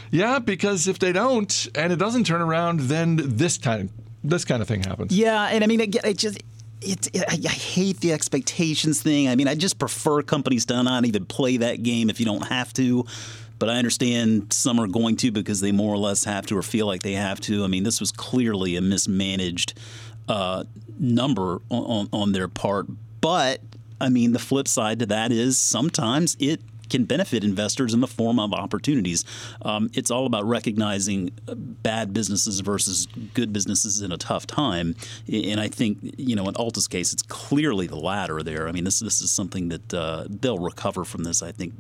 yeah, 0.10 0.40
because 0.40 0.88
if 0.88 0.98
they 0.98 1.12
don't 1.12 1.68
and 1.76 1.94
it 1.94 1.98
doesn't 1.98 2.24
turn 2.24 2.42
around, 2.42 2.80
then 2.80 3.20
this 3.24 3.60
kind 3.60 3.92
this 4.24 4.46
kind 4.46 4.62
of 4.62 4.68
thing 4.68 4.84
happens. 4.84 5.16
Yeah, 5.16 5.46
and 5.46 5.64
I 5.64 5.68
mean, 5.68 5.82
it, 5.82 5.96
it 6.04 6.18
just. 6.18 6.42
I 6.86 7.38
hate 7.48 8.02
the 8.02 8.12
expectations 8.12 9.02
thing. 9.02 9.30
I 9.30 9.38
mean, 9.38 9.48
I 9.48 9.56
just 9.56 9.80
prefer 9.80 10.22
companies 10.22 10.66
to 10.66 10.84
not 10.84 11.06
even 11.06 11.26
play 11.26 11.56
that 11.56 11.82
game 11.82 12.10
if 12.10 12.20
you 12.20 12.26
don't 12.26 12.46
have 12.48 12.74
to 12.74 13.06
but 13.64 13.70
I 13.70 13.78
understand 13.78 14.52
some 14.52 14.78
are 14.78 14.88
going 14.88 15.16
to 15.18 15.32
because 15.32 15.62
they 15.62 15.72
more 15.72 15.94
or 15.94 15.98
less 15.98 16.26
have 16.26 16.46
to 16.48 16.58
or 16.58 16.62
feel 16.62 16.86
like 16.86 17.02
they 17.02 17.14
have 17.14 17.40
to. 17.42 17.64
I 17.64 17.68
mean, 17.68 17.84
this 17.84 18.02
was 18.02 18.12
clearly 18.12 18.76
a 18.76 18.82
mismanaged 18.82 19.80
uh, 20.28 20.66
number 21.00 21.62
on, 21.70 21.84
on, 21.84 22.10
on, 22.12 22.32
their 22.34 22.50
part. 22.50 22.88
But 23.22 23.62
I 24.02 24.10
mean, 24.10 24.34
the 24.34 24.40
flip 24.40 24.68
side 24.68 25.00
to 25.00 25.06
that 25.06 25.32
is 25.32 25.58
sometimes 25.58 26.36
it 26.42 26.60
can 26.90 27.06
benefit 27.06 27.44
investors 27.44 27.94
in 27.94 28.00
the 28.02 28.08
form 28.08 28.40
of 28.40 28.54
opportunities. 28.54 29.26
Um, 29.62 29.90
it's 29.94 30.12
all 30.12 30.26
about 30.26 30.46
recognizing 30.46 31.32
bad 31.48 32.14
businesses 32.14 32.60
versus 32.60 33.08
good 33.34 33.54
businesses 33.54 34.02
in 34.02 34.12
a 34.12 34.18
tough 34.18 34.46
time. 34.48 34.96
And 35.32 35.60
I 35.60 35.68
think, 35.68 36.00
you 36.18 36.36
know, 36.36 36.48
in 36.48 36.56
Ulta's 36.56 36.88
case, 36.88 37.14
it's 37.14 37.24
clearly 37.24 37.88
the 37.88 37.96
latter 37.98 38.44
there. 38.44 38.68
I 38.68 38.72
mean, 38.72 38.84
this, 38.84 39.00
this 39.00 39.22
is 39.22 39.32
something 39.32 39.70
that 39.70 39.94
uh, 39.94 40.26
they'll 40.30 40.60
recover 40.60 41.04
from 41.04 41.24
this, 41.24 41.42
I 41.42 41.52
think, 41.52 41.74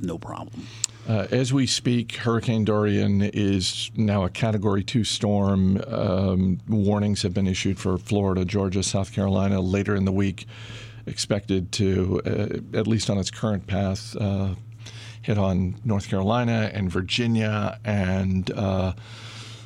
no 0.00 0.18
problem. 0.18 0.66
Uh, 1.08 1.28
as 1.30 1.52
we 1.52 1.68
speak, 1.68 2.16
Hurricane 2.16 2.64
Dorian 2.64 3.22
is 3.22 3.92
now 3.94 4.24
a 4.24 4.28
Category 4.28 4.82
2 4.82 5.04
storm. 5.04 5.80
Um, 5.86 6.60
warnings 6.68 7.22
have 7.22 7.32
been 7.32 7.46
issued 7.46 7.78
for 7.78 7.96
Florida, 7.96 8.44
Georgia, 8.44 8.82
South 8.82 9.12
Carolina 9.12 9.60
later 9.60 9.94
in 9.94 10.04
the 10.04 10.10
week 10.10 10.46
expected 11.06 11.70
to, 11.72 12.20
uh, 12.26 12.76
at 12.76 12.88
least 12.88 13.08
on 13.08 13.18
its 13.18 13.30
current 13.30 13.68
path, 13.68 14.16
uh, 14.16 14.56
hit 15.22 15.38
on 15.38 15.76
North 15.84 16.08
Carolina 16.08 16.72
and 16.74 16.90
Virginia. 16.90 17.78
And 17.84 18.50
uh, 18.50 18.94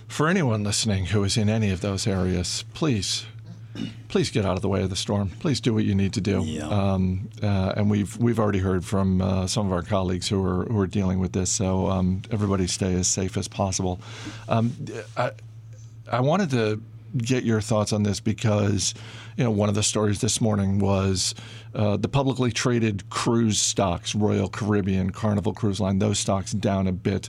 for 0.08 0.28
anyone 0.28 0.62
listening 0.62 1.06
who 1.06 1.24
is 1.24 1.38
in 1.38 1.48
any 1.48 1.70
of 1.70 1.80
those 1.80 2.06
areas, 2.06 2.64
please. 2.74 3.24
Please 4.08 4.30
get 4.30 4.44
out 4.44 4.56
of 4.56 4.62
the 4.62 4.68
way 4.68 4.82
of 4.82 4.90
the 4.90 4.96
storm. 4.96 5.30
Please 5.38 5.60
do 5.60 5.72
what 5.72 5.84
you 5.84 5.94
need 5.94 6.12
to 6.14 6.20
do. 6.20 6.42
Yeah. 6.42 6.68
Um, 6.68 7.30
uh, 7.42 7.74
and 7.76 7.90
we've 7.90 8.16
we've 8.18 8.40
already 8.40 8.58
heard 8.58 8.84
from 8.84 9.20
uh, 9.20 9.46
some 9.46 9.66
of 9.66 9.72
our 9.72 9.82
colleagues 9.82 10.28
who 10.28 10.44
are 10.44 10.64
who 10.64 10.78
are 10.80 10.86
dealing 10.86 11.20
with 11.20 11.32
this. 11.32 11.50
So 11.50 11.88
um, 11.88 12.22
everybody 12.30 12.66
stay 12.66 12.94
as 12.94 13.06
safe 13.06 13.36
as 13.36 13.46
possible. 13.48 14.00
Um, 14.48 14.74
I, 15.16 15.30
I 16.10 16.20
wanted 16.20 16.50
to 16.50 16.82
get 17.16 17.44
your 17.44 17.60
thoughts 17.60 17.92
on 17.92 18.02
this 18.02 18.20
because 18.20 18.94
you 19.36 19.44
know 19.44 19.50
one 19.50 19.68
of 19.68 19.74
the 19.74 19.82
stories 19.82 20.20
this 20.20 20.40
morning 20.40 20.78
was 20.78 21.34
uh, 21.74 21.96
the 21.96 22.08
publicly 22.08 22.50
traded 22.50 23.08
cruise 23.10 23.58
stocks, 23.58 24.14
Royal 24.14 24.48
Caribbean, 24.48 25.10
Carnival 25.10 25.52
Cruise 25.52 25.80
Line, 25.80 25.98
those 25.98 26.18
stocks 26.18 26.52
down 26.52 26.86
a 26.86 26.92
bit 26.92 27.28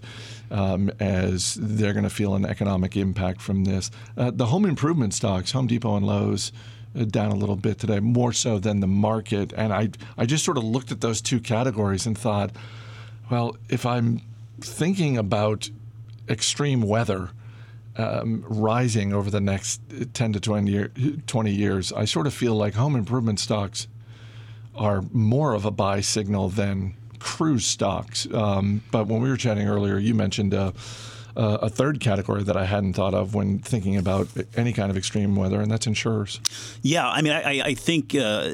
um, 0.50 0.92
as 1.00 1.58
they're 1.62 1.94
going 1.94 2.04
to 2.04 2.10
feel 2.10 2.36
an 2.36 2.46
economic 2.46 2.98
impact 2.98 3.42
from 3.42 3.64
this. 3.64 3.92
Uh, 4.18 4.32
the 4.32 4.48
home 4.48 4.66
improvement 4.66 5.14
stocks, 5.14 5.52
Home 5.52 5.68
Depot 5.68 5.96
and 5.96 6.06
Lowe's. 6.06 6.52
Uh, 6.94 7.06
down 7.06 7.32
a 7.32 7.36
little 7.36 7.56
bit 7.56 7.80
today, 7.80 8.02
more 8.02 8.34
so 8.34 8.60
than 8.60 8.82
the 8.82 8.88
market. 8.88 9.54
And 9.56 9.72
I, 9.72 9.92
I 10.18 10.26
just 10.26 10.44
sort 10.44 10.58
of 10.58 10.66
looked 10.66 10.92
at 10.92 11.00
those 11.00 11.22
two 11.22 11.40
categories 11.40 12.06
and 12.06 12.18
thought, 12.18 12.52
well, 13.30 13.56
if 13.70 13.86
I'm 13.86 14.20
thinking 14.60 15.18
about 15.18 15.70
extreme 16.28 16.82
weather, 16.82 17.30
um, 17.98 18.44
rising 18.48 19.14
over 19.14 19.30
the 19.30 19.42
next 19.42 19.82
10 20.14 20.34
to 20.34 20.40
20, 20.40 20.72
year, 20.72 20.92
20 21.28 21.52
years, 21.52 21.92
I 21.94 22.06
sort 22.06 22.28
of 22.28 22.34
feel 22.34 22.56
like 22.56 22.74
home 22.74 22.96
improvement 22.96 23.40
stocks 23.40 23.88
are 24.76 25.04
more 25.12 25.54
of 25.54 25.66
a 25.66 25.72
buy 25.72 26.02
signal 26.02 26.50
than 26.50 26.96
cruise 27.20 27.66
stocks. 27.66 28.28
Um, 28.34 28.84
but 28.92 29.08
when 29.08 29.22
we 29.22 29.30
were 29.30 29.38
chatting 29.38 29.68
earlier, 29.68 29.98
you 29.98 30.16
mentioned 30.16 30.54
uh, 30.54 30.72
uh, 31.36 31.60
a 31.62 31.70
third 31.70 32.00
category 32.00 32.44
that 32.44 32.58
I 32.58 32.66
hadn't 32.66 32.94
thought 32.94 33.14
of 33.14 33.34
when 33.34 33.60
thinking 33.60 33.98
about 33.98 34.28
any 34.56 34.74
kind 34.74 34.90
of 34.90 34.98
extreme 34.98 35.36
weather, 35.36 35.62
and 35.62 35.72
that's 35.72 35.88
insurers. 35.88 36.40
Yeah, 36.82 37.08
I 37.08 37.22
mean, 37.22 37.34
I, 37.34 37.62
I 37.62 37.74
think 37.74 38.16
uh, 38.16 38.52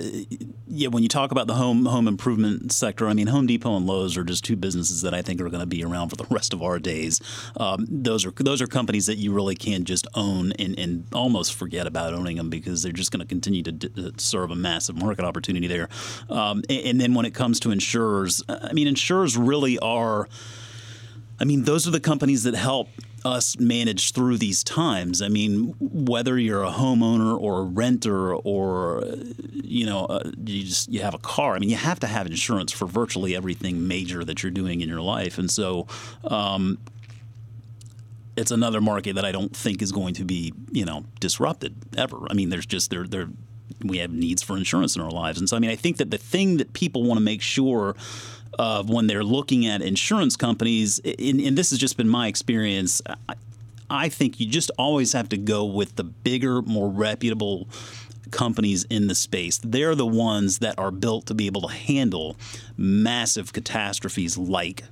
yeah, 0.68 0.90
when 0.90 1.04
you 1.04 1.10
talk 1.10 1.32
about 1.32 1.48
the 1.48 1.56
home 1.56 1.86
home 1.86 2.08
improvement 2.08 2.72
sector, 2.72 3.08
I 3.08 3.14
mean, 3.14 3.28
Home 3.28 3.48
Depot 3.48 3.76
and 3.76 3.86
Lowe's 3.86 4.18
are 4.18 4.24
just 4.24 4.44
two 4.44 4.56
businesses 4.56 5.02
that 5.02 5.14
I 5.14 5.22
think 5.22 5.42
are 5.42 5.50
going 5.50 5.62
to 5.62 5.66
be 5.66 5.84
around 5.84 6.10
for 6.10 6.16
the 6.16 6.26
rest 6.30 6.54
of 6.54 6.62
our 6.62 6.80
days. 6.80 7.22
Um, 7.58 7.86
those 7.90 8.26
are 8.26 8.32
those 8.32 8.62
are 8.62 8.68
companies 8.68 9.06
that 9.06 9.18
you 9.18 9.34
really 9.34 9.56
can 9.56 9.86
just 9.86 10.08
own 10.14 10.52
and, 10.54 10.78
and 10.78 11.06
almost 11.14 11.54
forget 11.54 11.88
about 11.88 12.14
owning 12.14 12.38
them 12.38 12.50
because 12.50 12.84
they're 12.84 12.92
just 12.92 13.12
going 13.12 13.22
to 13.22 13.26
continue 13.28 13.64
to 13.64 13.72
d- 13.72 14.14
serve 14.18 14.52
a 14.52 14.56
massive 14.56 14.98
market 14.98 15.26
opportunity 15.26 15.68
there. 15.68 15.90
Um, 16.30 16.64
and, 16.70 16.86
and 16.86 17.02
then 17.02 17.14
when 17.14 17.26
it 17.26 17.34
comes 17.34 17.60
to 17.62 17.72
insurers, 17.72 18.44
I 18.50 18.74
mean, 18.74 18.88
insurers 18.88 19.38
really 19.38 19.80
are 19.80 20.28
I 21.40 21.46
mean, 21.46 21.64
those 21.64 21.88
are 21.88 21.92
the 21.92 22.00
companies 22.00 22.44
that 22.44 22.56
help 22.56 22.90
us 23.26 23.60
manage 23.60 24.14
through 24.14 24.38
these 24.38 24.64
times. 24.64 25.22
I 25.22 25.28
mean, 25.28 25.76
whether 25.80 26.38
you're 26.38 26.64
a 26.64 26.72
homeowner 26.72 27.40
or 27.40 27.60
a 27.60 27.64
renter 27.64 28.36
or 28.36 29.04
you 29.52 29.86
know 29.86 30.06
uh, 30.06 30.32
you 30.46 30.64
just 30.64 30.92
you 30.92 31.02
have 31.02 31.14
a 31.14 31.20
car. 31.20 31.56
I 31.56 31.60
mean, 31.60 31.70
you 31.70 31.76
have 31.76 32.00
to 32.02 32.08
have 32.08 32.28
insurance 32.28 32.72
for 32.72 32.86
virtually 32.86 33.36
everything 33.36 33.88
major 33.88 34.24
that 34.24 34.44
you're 34.44 34.52
doing 34.52 34.82
in 34.82 34.90
your 34.90 35.02
life, 35.02 35.38
and 35.38 35.50
so. 35.50 35.88
Um, 36.24 36.78
it's 38.36 38.52
another 38.52 38.80
market 38.80 39.16
that 39.16 39.26
I 39.26 39.32
don't 39.32 39.56
think 39.56 39.82
is 39.82 39.92
going 39.92 40.14
to 40.14 40.24
be, 40.24 40.54
you 40.72 40.86
know, 40.86 41.06
disrupted 41.20 41.76
ever. 41.98 42.20
I 42.30 42.36
mean, 42.36 42.50
there's 42.50 42.68
just 42.68 42.92
there 42.92 43.08
there 43.08 43.30
we 43.84 43.98
have 43.98 44.12
needs 44.12 44.44
for 44.44 44.56
insurance 44.56 44.96
in 44.96 45.02
our 45.02 45.10
lives, 45.10 45.40
and 45.40 45.50
so 45.50 45.56
I 45.56 45.60
mean, 45.60 45.72
I 45.72 45.76
think 45.76 45.98
that 45.98 46.12
the 46.12 46.20
thing 46.20 46.58
that 46.58 46.74
people 46.74 47.04
want 47.04 47.18
to 47.18 47.24
make 47.24 47.42
sure 47.42 47.96
of 48.58 48.90
when 48.90 49.08
they're 49.08 49.24
looking 49.24 49.66
at 49.66 49.82
insurance 49.82 50.36
companies, 50.36 51.00
and, 51.00 51.40
and 51.40 51.58
this 51.58 51.70
has 51.70 51.80
just 51.80 51.98
been 51.98 52.10
my 52.10 52.28
experience. 52.28 53.02
I, 53.30 53.36
I 53.90 54.10
think 54.10 54.40
you 54.40 54.48
just 54.48 54.72
always 54.78 55.14
have 55.14 55.30
to 55.30 55.38
go 55.38 55.64
with 55.66 55.96
the 55.96 56.04
bigger, 56.04 56.62
more 56.62 56.90
reputable 56.90 57.70
companies 58.32 58.84
in 58.86 59.08
the 59.08 59.16
space. 59.16 59.60
They're 59.64 59.96
the 59.96 60.06
ones 60.06 60.60
that 60.60 60.78
are 60.78 60.92
built 60.92 61.28
to 61.28 61.34
be 61.34 61.46
able 61.46 61.62
to 61.62 61.74
handle 61.74 62.36
massive 62.76 63.54
catastrophes 63.54 64.38
like 64.38 64.84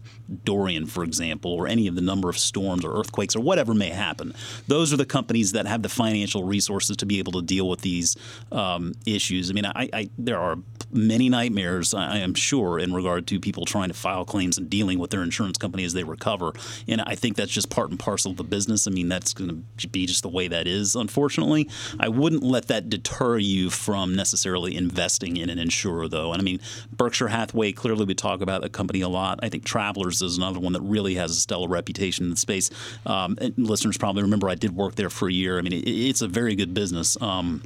Dorian, 0.43 0.85
for 0.85 1.03
example, 1.03 1.53
or 1.53 1.67
any 1.67 1.87
of 1.87 1.95
the 1.95 2.01
number 2.01 2.29
of 2.29 2.37
storms 2.37 2.83
or 2.83 2.97
earthquakes 2.99 3.35
or 3.35 3.41
whatever 3.41 3.73
may 3.73 3.89
happen. 3.89 4.33
Those 4.67 4.93
are 4.93 4.97
the 4.97 5.05
companies 5.05 5.51
that 5.51 5.65
have 5.65 5.81
the 5.81 5.89
financial 5.89 6.43
resources 6.43 6.97
to 6.97 7.05
be 7.05 7.19
able 7.19 7.33
to 7.33 7.41
deal 7.41 7.69
with 7.69 7.81
these 7.81 8.15
um, 8.51 8.93
issues. 9.05 9.49
I 9.49 9.53
mean, 9.53 9.65
I, 9.65 9.89
I, 9.93 10.09
there 10.17 10.39
are 10.39 10.57
many 10.91 11.29
nightmares, 11.29 11.93
I 11.93 12.19
am 12.19 12.33
sure, 12.33 12.79
in 12.79 12.93
regard 12.93 13.27
to 13.27 13.39
people 13.39 13.65
trying 13.65 13.89
to 13.89 13.93
file 13.93 14.25
claims 14.25 14.57
and 14.57 14.69
dealing 14.69 14.99
with 14.99 15.11
their 15.11 15.23
insurance 15.23 15.57
company 15.57 15.83
as 15.83 15.93
they 15.93 16.03
recover. 16.03 16.53
And 16.87 17.01
I 17.01 17.15
think 17.15 17.35
that's 17.35 17.51
just 17.51 17.69
part 17.69 17.89
and 17.89 17.99
parcel 17.99 18.31
of 18.31 18.37
the 18.37 18.43
business. 18.43 18.87
I 18.87 18.91
mean, 18.91 19.09
that's 19.09 19.33
going 19.33 19.65
to 19.77 19.87
be 19.87 20.05
just 20.05 20.23
the 20.23 20.29
way 20.29 20.47
that 20.47 20.67
is, 20.67 20.95
unfortunately. 20.95 21.69
I 21.99 22.09
wouldn't 22.09 22.43
let 22.43 22.67
that 22.67 22.89
deter 22.89 23.37
you 23.37 23.69
from 23.69 24.15
necessarily 24.15 24.75
investing 24.75 25.37
in 25.37 25.49
an 25.49 25.59
insurer, 25.59 26.07
though. 26.07 26.31
And 26.33 26.41
I 26.41 26.43
mean, 26.43 26.59
Berkshire 26.91 27.27
Hathaway, 27.27 27.71
clearly 27.73 28.05
we 28.05 28.15
talk 28.15 28.41
about 28.41 28.61
the 28.61 28.69
company 28.69 29.01
a 29.01 29.09
lot. 29.09 29.39
I 29.43 29.49
think 29.49 29.65
Travelers 29.65 30.14
is 30.21 30.37
another 30.37 30.59
one 30.59 30.73
that 30.73 30.81
really 30.81 31.15
has 31.15 31.31
a 31.31 31.35
stellar 31.35 31.67
reputation 31.67 32.25
in 32.25 32.29
the 32.29 32.35
space. 32.35 32.69
Um, 33.05 33.37
listeners 33.57 33.97
probably 33.97 34.23
remember 34.23 34.49
I 34.49 34.55
did 34.55 34.75
work 34.75 34.95
there 34.95 35.09
for 35.09 35.27
a 35.27 35.33
year. 35.33 35.57
I 35.57 35.61
mean, 35.61 35.73
it, 35.73 35.87
it's 35.87 36.21
a 36.21 36.27
very 36.27 36.55
good 36.55 36.73
business. 36.73 37.19
Um, 37.21 37.61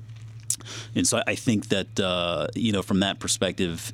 and 0.95 1.07
so 1.07 1.21
I 1.25 1.35
think 1.35 1.69
that 1.69 1.99
uh, 1.99 2.47
you 2.55 2.71
know 2.71 2.81
from 2.81 2.99
that 3.01 3.19
perspective, 3.19 3.91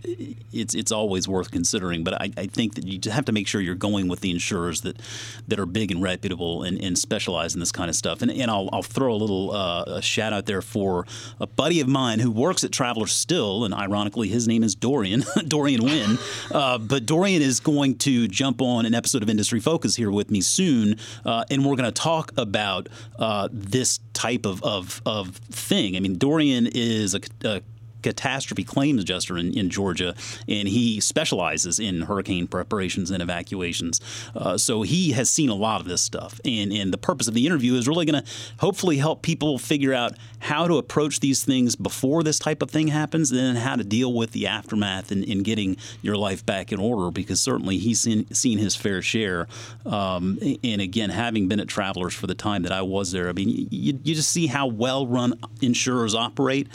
it's 0.54 0.74
it's 0.74 0.92
always 0.92 1.28
worth 1.28 1.52
considering. 1.52 2.04
But 2.04 2.16
I, 2.16 2.32
I, 2.38 2.48
think 2.48 2.76
that 2.76 2.86
you 2.86 3.12
have 3.12 3.26
to 3.26 3.32
make 3.32 3.48
sure 3.48 3.62
you're 3.62 3.76
going 3.76 4.08
with 4.08 4.22
the 4.22 4.32
insurers 4.32 4.82
that 4.82 5.02
that 5.48 5.60
are 5.60 5.66
big 5.66 5.92
and 5.92 6.02
reputable 6.02 6.64
and, 6.64 6.82
and 6.82 6.98
specialize 6.98 7.54
in 7.54 7.60
this 7.60 7.72
kind 7.72 7.90
of 7.90 7.96
stuff. 7.96 8.22
And, 8.22 8.32
and 8.32 8.50
I'll, 8.50 8.70
I'll 8.72 8.84
throw 8.84 9.14
a 9.14 9.18
little 9.18 9.52
uh, 9.52 9.84
a 9.88 10.02
shout 10.02 10.34
out 10.34 10.46
there 10.46 10.62
for 10.62 11.06
a 11.40 11.48
buddy 11.48 11.80
of 11.82 11.88
mine 11.88 12.20
who 12.20 12.32
works 12.32 12.64
at 12.64 12.72
Traveler 12.72 13.08
still, 13.08 13.66
and 13.66 13.74
ironically 13.74 14.28
his 14.28 14.48
name 14.48 14.64
is 14.64 14.76
Dorian 14.76 15.24
Dorian 15.48 15.84
Wynn. 15.84 16.18
Uh, 16.52 16.78
but 16.78 17.06
Dorian 17.06 17.42
is 17.42 17.60
going 17.60 17.98
to 18.00 18.28
jump 18.28 18.62
on 18.62 18.86
an 18.86 18.94
episode 18.94 19.24
of 19.24 19.30
Industry 19.30 19.60
Focus 19.60 19.96
here 19.96 20.12
with 20.12 20.32
me 20.32 20.42
soon, 20.42 20.98
uh, 21.26 21.46
and 21.50 21.66
we're 21.66 21.76
going 21.76 21.92
to 21.92 22.02
talk 22.02 22.32
about 22.38 22.88
uh, 23.20 23.50
this 23.52 24.00
type 24.14 24.46
of, 24.46 24.64
of 24.64 25.02
of 25.06 25.36
thing. 25.36 25.96
I 25.96 26.00
mean, 26.00 26.18
Dorian 26.18 26.55
is 26.68 27.14
a, 27.14 27.20
a 27.44 27.62
catastrophe 28.06 28.64
claims 28.64 29.02
adjuster 29.02 29.36
in, 29.36 29.58
in, 29.58 29.68
Georgia, 29.68 30.14
and 30.48 30.68
he 30.68 31.00
specializes 31.00 31.80
in 31.80 32.02
hurricane 32.02 32.46
preparations 32.46 33.10
and 33.10 33.22
evacuations. 33.24 34.00
Uh, 34.36 34.56
so 34.58 34.84
he 34.84 35.14
has 35.14 35.28
seen 35.28 35.50
a 35.50 35.56
lot 35.56 35.82
of 35.82 35.88
this 35.88 36.04
stuff. 36.04 36.40
And, 36.46 36.72
and 36.72 36.94
the 36.94 37.00
purpose 37.00 37.28
of 37.28 37.34
the 37.34 37.48
interview 37.48 37.74
is 37.74 37.88
really 37.88 38.06
going 38.06 38.24
to 38.24 38.30
hopefully 38.60 38.98
help 38.98 39.24
people 39.24 39.58
figure 39.58 39.92
out 39.92 40.14
how 40.38 40.68
to 40.68 40.78
approach 40.78 41.20
these 41.20 41.44
things 41.44 41.76
before 41.76 42.22
this 42.22 42.38
type 42.38 42.62
of 42.62 42.70
thing 42.70 42.90
happens, 42.90 43.32
and 43.32 43.40
then 43.40 43.56
how 43.56 43.76
to 43.76 43.84
deal 43.84 44.14
with 44.14 44.34
the 44.34 44.46
aftermath 44.46 45.12
and, 45.12 45.24
in 45.24 45.42
getting 45.42 45.76
your 46.04 46.16
life 46.16 46.46
back 46.46 46.72
in 46.72 46.80
order, 46.80 47.10
because 47.10 47.42
certainly 47.42 47.80
he's 47.80 48.02
seen, 48.02 48.32
seen 48.32 48.60
his 48.60 48.76
fair 48.76 49.02
share. 49.02 49.48
Um, 49.84 50.38
and 50.64 50.80
again, 50.80 51.10
having 51.10 51.48
been 51.48 51.60
at 51.60 51.68
Travelers 51.68 52.14
for 52.14 52.28
the 52.28 52.36
time 52.36 52.62
that 52.64 52.72
I 52.72 52.84
was 52.84 53.12
there, 53.12 53.30
I 53.30 53.32
mean, 53.34 53.50
you, 53.72 54.00
you 54.04 54.14
just 54.14 54.30
see 54.30 54.46
how 54.46 54.68
well 54.68 55.08
run 55.08 55.34
insurers 55.62 56.14
operate 56.14 56.68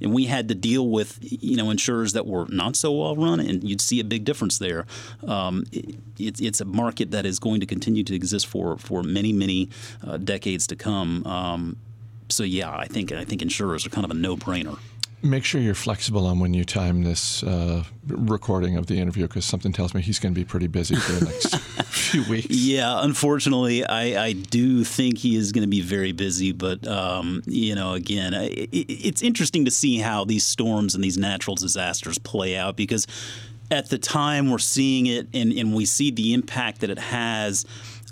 and 0.00 0.12
we 0.12 0.26
had 0.26 0.48
to 0.48 0.54
deal 0.54 0.88
with 0.88 1.18
you 1.20 1.56
know 1.56 1.70
insurers 1.70 2.12
that 2.12 2.26
were 2.26 2.46
not 2.48 2.76
so 2.76 2.92
well 2.92 3.16
run, 3.16 3.40
and 3.40 3.68
you'd 3.68 3.80
see 3.80 4.00
a 4.00 4.04
big 4.04 4.24
difference 4.24 4.58
there. 4.58 4.86
Um, 5.26 5.64
it, 5.72 5.96
it's 6.18 6.60
a 6.60 6.64
market 6.64 7.10
that 7.10 7.26
is 7.26 7.38
going 7.38 7.60
to 7.60 7.66
continue 7.66 8.04
to 8.04 8.14
exist 8.14 8.46
for 8.46 8.78
for 8.78 9.02
many 9.02 9.32
many 9.32 9.68
uh, 10.06 10.16
decades 10.16 10.66
to 10.68 10.76
come. 10.76 11.26
Um, 11.26 11.76
so 12.28 12.42
yeah, 12.42 12.74
I 12.74 12.86
think 12.86 13.12
I 13.12 13.24
think 13.24 13.42
insurers 13.42 13.86
are 13.86 13.90
kind 13.90 14.04
of 14.04 14.10
a 14.10 14.14
no 14.14 14.36
brainer. 14.36 14.78
Make 15.26 15.44
sure 15.44 15.60
you're 15.60 15.74
flexible 15.74 16.24
on 16.26 16.38
when 16.38 16.54
you 16.54 16.64
time 16.64 17.02
this 17.02 17.42
uh, 17.42 17.82
recording 18.06 18.76
of 18.76 18.86
the 18.86 19.00
interview 19.00 19.26
because 19.26 19.44
something 19.44 19.72
tells 19.72 19.92
me 19.92 20.00
he's 20.00 20.20
going 20.20 20.32
to 20.32 20.40
be 20.40 20.44
pretty 20.44 20.68
busy 20.68 20.94
for 20.94 21.12
the 21.12 21.24
next 21.24 21.56
few 21.86 22.22
weeks. 22.30 22.46
Yeah, 22.48 23.02
unfortunately, 23.02 23.84
I, 23.84 24.26
I 24.26 24.32
do 24.34 24.84
think 24.84 25.18
he 25.18 25.34
is 25.34 25.50
going 25.50 25.62
to 25.62 25.68
be 25.68 25.80
very 25.80 26.12
busy. 26.12 26.52
But, 26.52 26.86
um, 26.86 27.42
you 27.44 27.74
know, 27.74 27.94
again, 27.94 28.34
it, 28.34 28.70
it's 28.72 29.20
interesting 29.20 29.64
to 29.64 29.70
see 29.72 29.98
how 29.98 30.24
these 30.24 30.44
storms 30.44 30.94
and 30.94 31.02
these 31.02 31.18
natural 31.18 31.56
disasters 31.56 32.18
play 32.18 32.56
out 32.56 32.76
because 32.76 33.08
at 33.70 33.90
the 33.90 33.98
time 33.98 34.48
we're 34.48 34.58
seeing 34.58 35.06
it 35.06 35.26
and, 35.34 35.52
and 35.52 35.74
we 35.74 35.86
see 35.86 36.12
the 36.12 36.34
impact 36.34 36.82
that 36.82 36.90
it 36.90 37.00
has 37.00 37.66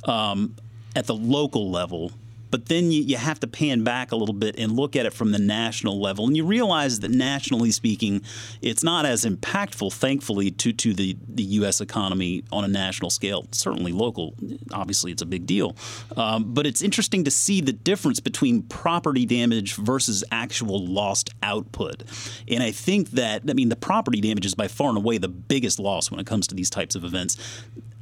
um, 0.04 0.56
at 0.96 1.06
the 1.06 1.14
local 1.14 1.70
level 1.70 2.10
but 2.54 2.66
then 2.66 2.92
you, 2.92 3.02
you 3.02 3.16
have 3.16 3.40
to 3.40 3.48
pan 3.48 3.82
back 3.82 4.12
a 4.12 4.16
little 4.16 4.32
bit 4.32 4.54
and 4.56 4.76
look 4.76 4.94
at 4.94 5.06
it 5.06 5.12
from 5.12 5.32
the 5.32 5.40
national 5.40 6.00
level. 6.00 6.28
And 6.28 6.36
you 6.36 6.46
realize 6.46 7.00
that 7.00 7.10
nationally 7.10 7.72
speaking, 7.72 8.22
it's 8.62 8.84
not 8.84 9.04
as 9.04 9.24
impactful, 9.24 9.92
thankfully, 9.92 10.52
to, 10.52 10.72
to 10.72 10.94
the, 10.94 11.16
the 11.26 11.42
U.S. 11.42 11.80
economy 11.80 12.44
on 12.52 12.62
a 12.62 12.68
national 12.68 13.10
scale. 13.10 13.48
Certainly 13.50 13.90
local, 13.90 14.36
obviously, 14.72 15.10
it's 15.10 15.20
a 15.20 15.26
big 15.26 15.46
deal. 15.46 15.74
Um, 16.16 16.54
but 16.54 16.64
it's 16.64 16.80
interesting 16.80 17.24
to 17.24 17.30
see 17.32 17.60
the 17.60 17.72
difference 17.72 18.20
between 18.20 18.62
property 18.62 19.26
damage 19.26 19.74
versus 19.74 20.22
actual 20.30 20.86
lost 20.86 21.30
output. 21.42 22.04
And 22.46 22.62
I 22.62 22.70
think 22.70 23.10
that, 23.10 23.42
I 23.50 23.54
mean, 23.54 23.68
the 23.68 23.74
property 23.74 24.20
damage 24.20 24.46
is 24.46 24.54
by 24.54 24.68
far 24.68 24.90
and 24.90 24.98
away 24.98 25.18
the 25.18 25.26
biggest 25.26 25.80
loss 25.80 26.08
when 26.08 26.20
it 26.20 26.26
comes 26.28 26.46
to 26.46 26.54
these 26.54 26.70
types 26.70 26.94
of 26.94 27.02
events 27.02 27.36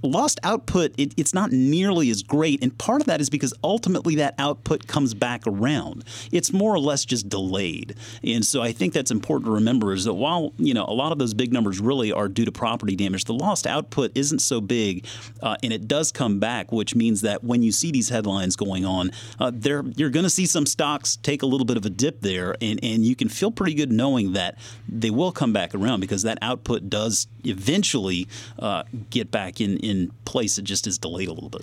lost 0.02 0.38
output, 0.42 0.94
it, 0.98 1.14
it's 1.16 1.34
not 1.34 1.52
nearly 1.52 2.10
as 2.10 2.22
great. 2.22 2.62
And 2.62 2.76
part 2.76 3.00
of 3.00 3.06
that 3.06 3.20
is 3.20 3.30
because 3.30 3.54
ultimately 3.62 4.16
that 4.16 4.34
output 4.38 4.86
comes 4.86 5.14
back 5.14 5.42
around. 5.46 6.04
It's 6.30 6.52
more 6.52 6.74
or 6.74 6.78
less 6.78 7.04
just 7.04 7.28
delayed. 7.28 7.96
And 8.22 8.44
so 8.44 8.62
I 8.62 8.72
think 8.72 8.92
that's 8.92 9.10
important 9.10 9.46
to 9.46 9.52
remember 9.52 9.92
is 9.92 10.04
that 10.04 10.14
while, 10.14 10.52
you 10.58 10.74
know, 10.74 10.84
a 10.84 10.94
lot 10.94 11.12
of 11.12 11.18
those 11.18 11.34
big 11.34 11.52
numbers 11.52 11.80
really 11.80 12.12
are 12.12 12.28
due 12.28 12.44
to 12.44 12.52
property 12.52 12.96
damage, 12.96 13.24
the 13.24 13.34
lost 13.34 13.66
output 13.66 14.12
isn't 14.14 14.40
so 14.40 14.60
big 14.60 15.06
uh, 15.42 15.56
and 15.62 15.72
it 15.72 15.88
does 15.88 16.12
come 16.12 16.38
back, 16.38 16.72
which 16.72 16.94
means 16.94 17.20
that 17.22 17.44
when 17.44 17.62
you 17.62 17.72
see 17.72 17.90
these 17.90 18.08
headlines 18.08 18.56
going 18.56 18.84
on, 18.84 19.10
uh, 19.38 19.50
there 19.54 19.82
you're 19.96 20.10
going 20.10 20.24
to 20.24 20.30
see 20.30 20.46
some 20.46 20.66
stocks 20.66 21.16
take 21.16 21.42
a 21.42 21.46
little 21.46 21.64
bit 21.66 21.76
of 21.76 21.86
a 21.86 21.90
dip 21.90 22.20
there. 22.20 22.56
And, 22.60 22.80
and 22.82 23.04
you 23.04 23.16
can 23.16 23.28
feel 23.28 23.50
pretty 23.50 23.74
good 23.74 23.92
knowing 23.92 24.32
that 24.32 24.58
they 24.88 25.10
will 25.10 25.32
come 25.32 25.52
back 25.52 25.74
around 25.74 26.00
because 26.00 26.22
that 26.22 26.38
output 26.42 26.88
does 26.88 27.26
eventually 27.44 28.28
uh, 28.58 28.84
get 29.10 29.30
back 29.30 29.60
in, 29.60 29.76
in 29.78 29.91
in 29.92 30.10
place. 30.24 30.58
It 30.58 30.64
just 30.64 30.86
is 30.86 30.98
delayed 30.98 31.28
a 31.28 31.32
little 31.32 31.50
bit. 31.50 31.62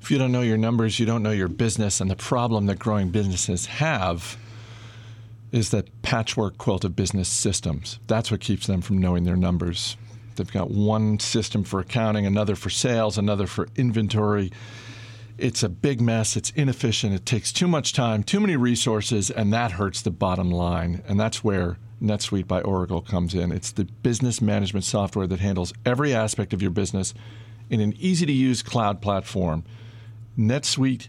If 0.00 0.10
you 0.10 0.18
don't 0.18 0.32
know 0.32 0.42
your 0.42 0.56
numbers, 0.56 0.98
you 0.98 1.06
don't 1.06 1.22
know 1.22 1.30
your 1.30 1.48
business. 1.48 2.00
And 2.00 2.10
the 2.10 2.16
problem 2.16 2.66
that 2.66 2.78
growing 2.78 3.10
businesses 3.10 3.66
have 3.66 4.36
is 5.52 5.70
that 5.70 6.02
patchwork 6.02 6.58
quilt 6.58 6.84
of 6.84 6.96
business 6.96 7.28
systems. 7.28 7.98
That's 8.06 8.30
what 8.30 8.40
keeps 8.40 8.66
them 8.66 8.80
from 8.80 8.98
knowing 8.98 9.24
their 9.24 9.36
numbers. 9.36 9.96
They've 10.34 10.52
got 10.52 10.70
one 10.70 11.18
system 11.18 11.64
for 11.64 11.80
accounting, 11.80 12.26
another 12.26 12.56
for 12.56 12.70
sales, 12.70 13.16
another 13.16 13.46
for 13.46 13.68
inventory. 13.76 14.52
It's 15.38 15.62
a 15.62 15.68
big 15.68 16.00
mess. 16.00 16.36
It's 16.36 16.50
inefficient. 16.50 17.14
It 17.14 17.26
takes 17.26 17.52
too 17.52 17.68
much 17.68 17.92
time, 17.92 18.22
too 18.22 18.40
many 18.40 18.56
resources, 18.56 19.30
and 19.30 19.52
that 19.52 19.72
hurts 19.72 20.02
the 20.02 20.10
bottom 20.10 20.50
line. 20.50 21.02
And 21.08 21.18
that's 21.18 21.42
where 21.44 21.78
NetSuite 22.02 22.46
by 22.46 22.60
Oracle 22.60 23.00
comes 23.00 23.34
in. 23.34 23.52
It's 23.52 23.72
the 23.72 23.84
business 23.84 24.40
management 24.40 24.84
software 24.84 25.26
that 25.26 25.40
handles 25.40 25.72
every 25.84 26.14
aspect 26.14 26.52
of 26.52 26.60
your 26.60 26.70
business 26.70 27.14
in 27.70 27.80
an 27.80 27.94
easy 27.98 28.26
to 28.26 28.32
use 28.32 28.62
cloud 28.62 29.00
platform. 29.00 29.64
NetSuite 30.38 31.08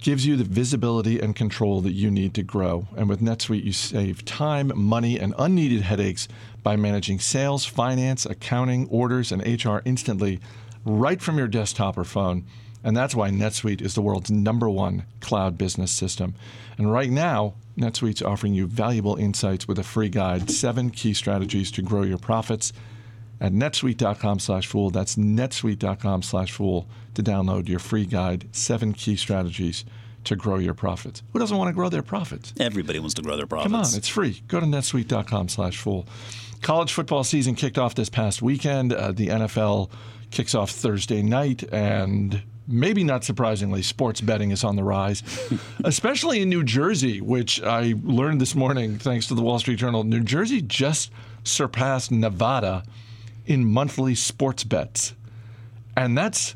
gives 0.00 0.24
you 0.24 0.36
the 0.36 0.44
visibility 0.44 1.18
and 1.18 1.34
control 1.34 1.80
that 1.80 1.92
you 1.92 2.10
need 2.10 2.34
to 2.34 2.42
grow. 2.42 2.86
And 2.96 3.08
with 3.08 3.20
NetSuite, 3.20 3.64
you 3.64 3.72
save 3.72 4.24
time, 4.24 4.72
money, 4.74 5.18
and 5.18 5.34
unneeded 5.38 5.82
headaches 5.82 6.28
by 6.62 6.76
managing 6.76 7.18
sales, 7.18 7.64
finance, 7.64 8.24
accounting, 8.24 8.88
orders, 8.88 9.32
and 9.32 9.42
HR 9.42 9.78
instantly 9.84 10.40
right 10.84 11.20
from 11.20 11.36
your 11.36 11.48
desktop 11.48 11.98
or 11.98 12.04
phone. 12.04 12.44
And 12.84 12.96
that's 12.96 13.14
why 13.14 13.30
NetSuite 13.30 13.82
is 13.82 13.94
the 13.94 14.02
world's 14.02 14.30
number 14.30 14.70
one 14.70 15.04
cloud 15.20 15.58
business 15.58 15.90
system. 15.90 16.34
And 16.76 16.92
right 16.92 17.10
now, 17.10 17.54
NetSuite's 17.76 18.22
offering 18.22 18.54
you 18.54 18.66
valuable 18.66 19.16
insights 19.16 19.66
with 19.66 19.80
a 19.80 19.84
free 19.84 20.08
guide, 20.08 20.50
seven 20.50 20.90
key 20.90 21.12
strategies 21.12 21.72
to 21.72 21.82
grow 21.82 22.02
your 22.02 22.18
profits 22.18 22.72
at 23.40 23.52
netsuite.com 23.52 24.38
slash 24.38 24.66
fool. 24.66 24.90
That's 24.90 25.16
netsuite.com 25.16 26.22
slash 26.22 26.52
fool 26.52 26.88
to 27.14 27.22
download 27.22 27.68
your 27.68 27.78
free 27.78 28.06
guide, 28.06 28.48
Seven 28.52 28.92
Key 28.92 29.16
Strategies 29.16 29.84
to 30.24 30.36
Grow 30.36 30.58
Your 30.58 30.74
Profits. 30.74 31.22
Who 31.32 31.38
doesn't 31.38 31.56
want 31.56 31.68
to 31.68 31.72
grow 31.72 31.88
their 31.88 32.02
profits? 32.02 32.52
Everybody 32.58 32.98
wants 32.98 33.14
to 33.14 33.22
grow 33.22 33.36
their 33.36 33.46
profits. 33.46 33.72
Come 33.72 33.80
on, 33.80 33.86
it's 33.94 34.08
free. 34.08 34.42
Go 34.48 34.60
to 34.60 34.66
netsuite.com 34.66 35.48
slash 35.48 35.76
fool. 35.76 36.06
College 36.60 36.92
football 36.92 37.24
season 37.24 37.54
kicked 37.54 37.78
off 37.78 37.94
this 37.94 38.08
past 38.08 38.42
weekend. 38.42 38.92
Uh, 38.92 39.12
the 39.12 39.28
NFL 39.28 39.90
kicks 40.30 40.54
off 40.54 40.70
Thursday 40.70 41.22
night, 41.22 41.62
and 41.72 42.42
maybe 42.66 43.04
not 43.04 43.24
surprisingly, 43.24 43.80
sports 43.80 44.20
betting 44.20 44.50
is 44.50 44.64
on 44.64 44.74
the 44.74 44.82
rise, 44.82 45.22
especially 45.84 46.42
in 46.42 46.48
New 46.48 46.64
Jersey, 46.64 47.20
which 47.20 47.62
I 47.62 47.94
learned 48.02 48.40
this 48.40 48.56
morning 48.56 48.98
thanks 48.98 49.28
to 49.28 49.34
the 49.34 49.42
Wall 49.42 49.60
Street 49.60 49.78
Journal. 49.78 50.02
New 50.02 50.24
Jersey 50.24 50.60
just 50.60 51.12
surpassed 51.44 52.10
Nevada– 52.10 52.82
in 53.48 53.64
monthly 53.64 54.14
sports 54.14 54.62
bets. 54.62 55.14
And 55.96 56.16
that's 56.16 56.54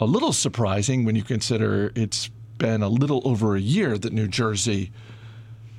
a 0.00 0.06
little 0.06 0.32
surprising 0.32 1.04
when 1.04 1.14
you 1.14 1.22
consider 1.22 1.92
it's 1.94 2.28
been 2.58 2.82
a 2.82 2.88
little 2.88 3.22
over 3.24 3.54
a 3.54 3.60
year 3.60 3.98
that 3.98 4.12
New 4.12 4.26
Jersey 4.26 4.90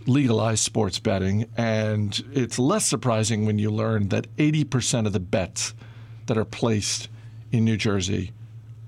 legalized 0.05 0.63
sports 0.63 0.99
betting. 0.99 1.49
And 1.57 2.23
it's 2.31 2.59
less 2.59 2.85
surprising 2.85 3.45
when 3.45 3.57
you 3.57 3.71
learn 3.71 4.09
that 4.09 4.33
80% 4.37 5.07
of 5.07 5.13
the 5.13 5.19
bets 5.19 5.73
that 6.27 6.37
are 6.37 6.45
placed 6.45 7.09
in 7.51 7.65
New 7.65 7.75
Jersey 7.75 8.31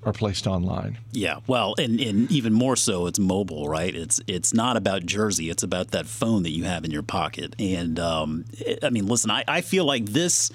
are 0.03 0.13
placed 0.13 0.45
online. 0.45 1.00
Yeah, 1.13 1.39
well, 1.48 1.74
and, 1.79 2.00
and 2.00 2.31
even 2.31 2.53
more 2.53 2.75
so, 2.75 3.07
it's 3.07 3.17
mobile, 3.17 3.67
right? 3.67 3.93
It's 3.93 4.22
it's 4.27 4.53
not 4.53 4.77
about 4.77 5.03
Jersey; 5.03 5.50
it's 5.50 5.63
about 5.63 5.91
that 5.91 6.05
phone 6.05 6.43
that 6.43 6.51
you 6.51 6.63
have 6.65 6.86
in 6.86 6.91
your 6.91 7.01
pocket. 7.01 7.55
And 7.57 8.00
um, 8.00 8.45
I 8.84 8.91
mean, 8.91 9.07
listen, 9.07 9.31
I, 9.31 9.43
I 9.48 9.62
feel 9.62 9.84
like 9.84 10.05
this 10.05 10.51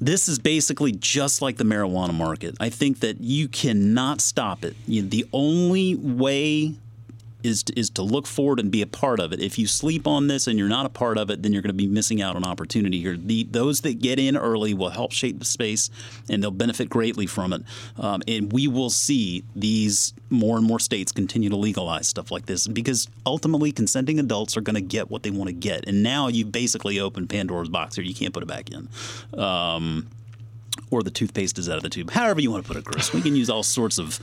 this 0.00 0.28
is 0.28 0.38
basically 0.38 0.92
just 0.92 1.42
like 1.42 1.56
the 1.56 1.64
marijuana 1.64 2.14
market. 2.14 2.56
I 2.60 2.68
think 2.70 3.00
that 3.00 3.20
you 3.20 3.48
cannot 3.48 4.20
stop 4.20 4.64
it. 4.64 4.76
You 4.86 5.02
know, 5.02 5.08
the 5.08 5.26
only 5.32 5.94
way 5.96 6.74
is 7.42 7.62
to, 7.64 7.78
is 7.78 7.90
to 7.90 8.02
look 8.02 8.26
forward 8.26 8.58
and 8.58 8.70
be 8.70 8.82
a 8.82 8.86
part 8.86 9.20
of 9.20 9.32
it. 9.32 9.40
If 9.40 9.58
you 9.58 9.66
sleep 9.66 10.06
on 10.06 10.26
this 10.26 10.46
and 10.46 10.58
you're 10.58 10.68
not 10.68 10.86
a 10.86 10.88
part 10.88 11.18
of 11.18 11.30
it, 11.30 11.42
then 11.42 11.52
you're 11.52 11.62
going 11.62 11.70
to 11.70 11.74
be 11.74 11.86
missing 11.86 12.20
out 12.20 12.36
on 12.36 12.44
opportunity 12.44 13.00
here. 13.00 13.16
The, 13.16 13.44
those 13.44 13.82
that 13.82 14.00
get 14.00 14.18
in 14.18 14.36
early 14.36 14.74
will 14.74 14.90
help 14.90 15.12
shape 15.12 15.38
the 15.38 15.44
space, 15.44 15.90
and 16.28 16.42
they'll 16.42 16.50
benefit 16.50 16.88
greatly 16.88 17.26
from 17.26 17.52
it. 17.52 17.62
Um, 17.96 18.22
and 18.26 18.52
we 18.52 18.66
will 18.66 18.90
see 18.90 19.44
these 19.54 20.14
more 20.30 20.56
and 20.56 20.66
more 20.66 20.80
states 20.80 21.12
continue 21.12 21.48
to 21.50 21.56
legalize 21.56 22.08
stuff 22.08 22.30
like 22.30 22.46
this 22.46 22.66
because 22.66 23.08
ultimately 23.24 23.72
consenting 23.72 24.18
adults 24.18 24.56
are 24.56 24.60
going 24.60 24.74
to 24.74 24.80
get 24.80 25.10
what 25.10 25.22
they 25.22 25.30
want 25.30 25.48
to 25.48 25.54
get. 25.54 25.86
And 25.86 26.02
now 26.02 26.28
you've 26.28 26.52
basically 26.52 26.98
opened 26.98 27.28
Pandora's 27.28 27.68
box 27.68 27.96
here. 27.96 28.04
You 28.04 28.14
can't 28.14 28.34
put 28.34 28.42
it 28.42 28.46
back 28.46 28.70
in. 28.70 28.88
Um, 29.38 30.08
or 30.90 31.02
the 31.02 31.10
toothpaste 31.10 31.58
is 31.58 31.68
out 31.68 31.76
of 31.76 31.82
the 31.82 31.90
tube. 31.90 32.10
However 32.10 32.40
you 32.40 32.50
want 32.50 32.64
to 32.64 32.68
put 32.68 32.76
it, 32.76 32.84
Chris. 32.84 33.12
We 33.12 33.20
can 33.20 33.36
use 33.36 33.50
all 33.50 33.62
sorts 33.62 33.98
of 33.98 34.18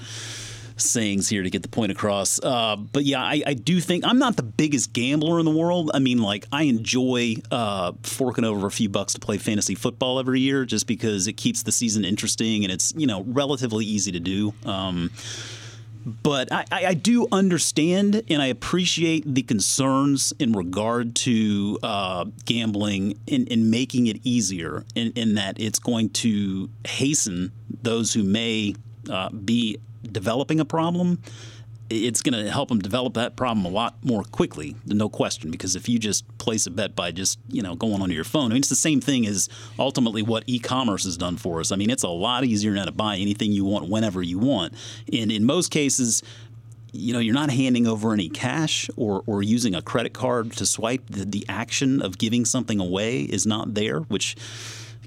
sayings 0.78 1.30
here 1.30 1.44
to 1.44 1.50
get 1.50 1.62
the 1.62 1.70
point 1.70 1.92
across. 1.92 2.40
Uh, 2.42 2.76
but 2.76 3.04
yeah, 3.04 3.22
I, 3.22 3.42
I, 3.46 3.54
do 3.54 3.80
think 3.80 4.06
I'm 4.06 4.20
not 4.20 4.36
the 4.36 4.44
biggest 4.44 4.94
gambler 4.94 5.40
in 5.40 5.46
the 5.46 5.52
world. 5.52 5.92
I 5.94 6.00
mean, 6.00 6.22
like 6.22 6.46
I 6.52 6.64
enjoy 6.64 7.36
uh, 7.52 7.94
forking 8.04 8.44
over 8.44 8.68
a 8.68 8.72
few 8.72 8.90
bucks 8.90 9.14
to 9.14 9.20
play 9.20 9.38
fantasy 9.38 9.76
football 9.76 10.20
every 10.20 10.42
year, 10.42 10.66
just 10.66 10.88
because 10.88 11.28
it 11.28 11.34
keeps 11.34 11.64
the 11.64 11.72
season 11.72 12.06
interesting 12.06 12.64
and 12.64 12.72
it's 12.74 12.94
you 12.96 13.08
know 13.08 13.24
relatively 13.24 13.86
easy 13.86 14.12
to 14.12 14.20
do. 14.20 14.54
Um, 14.66 15.12
but 16.06 16.52
I, 16.52 16.66
I, 16.72 16.94
do 16.94 17.28
understand 17.32 18.22
and 18.30 18.40
I 18.40 18.48
appreciate 18.48 19.24
the 19.26 19.42
concerns 19.42 20.34
in 20.38 20.54
regard 20.54 21.16
to 21.16 21.80
uh, 21.82 22.26
gambling 22.46 23.20
and, 23.28 23.52
and, 23.52 23.72
making 23.72 24.06
it 24.06 24.20
easier 24.24 24.86
in, 24.94 25.14
in, 25.14 25.34
that 25.36 25.60
it's 25.60 25.80
going 25.80 26.10
to 26.12 26.70
hasten 26.88 27.52
those 27.82 28.14
who 28.14 28.24
may 28.24 28.76
uh, 29.10 29.30
be 29.30 29.80
developing 30.12 30.60
a 30.60 30.66
problem, 30.66 31.20
it's 31.90 32.22
going 32.22 32.34
to 32.34 32.52
help 32.52 32.70
them 32.70 32.80
develop 32.80 33.14
that 33.14 33.36
problem 33.36 33.66
a 33.66 33.70
lot 33.70 33.96
more 34.04 34.24
quickly, 34.24 34.76
no 34.86 35.08
question. 35.08 35.52
Because 35.52 35.76
if 35.76 35.88
you 35.88 36.00
just 36.00 36.26
place 36.38 36.66
a 36.66 36.72
bet 36.72 36.96
by 36.96 37.12
just 37.12 37.40
you 37.50 37.62
know 37.62 37.76
going 37.76 38.02
onto 38.02 38.16
your 38.16 38.24
phone, 38.24 38.46
I 38.46 38.56
mean, 38.56 38.58
it's 38.58 38.70
the 38.70 38.76
same 38.76 39.02
thing 39.02 39.28
as 39.28 39.50
ultimately 39.78 40.24
what 40.24 40.44
e-commerce 40.48 41.04
has 41.04 41.18
done 41.18 41.38
for 41.38 41.60
us. 41.60 41.72
I 41.72 41.76
mean, 41.76 41.90
it's 41.90 42.04
a 42.04 42.10
lot 42.10 42.44
easier 42.44 42.72
now 42.72 42.86
to 42.86 42.92
buy 42.92 43.18
anything 43.18 43.52
you 43.52 43.66
want 43.66 43.90
whenever 43.90 44.24
you 44.24 44.40
want, 44.40 44.74
and 45.12 45.32
in 45.32 45.46
most 45.46 45.72
cases. 45.72 46.24
You 46.98 47.12
know, 47.12 47.20
you're 47.20 47.34
not 47.34 47.50
handing 47.50 47.88
over 47.88 48.14
any 48.14 48.30
cash 48.30 48.90
or, 48.96 49.22
or 49.26 49.44
using 49.44 49.76
a 49.76 49.82
credit 49.82 50.14
card 50.14 50.54
to 50.54 50.66
swipe. 50.66 51.02
The, 51.10 51.26
the 51.26 51.46
action 51.50 52.02
of 52.02 52.18
giving 52.18 52.46
something 52.46 52.80
away 52.80 53.24
is 53.24 53.46
not 53.46 53.74
there, 53.74 54.00
which 54.00 54.38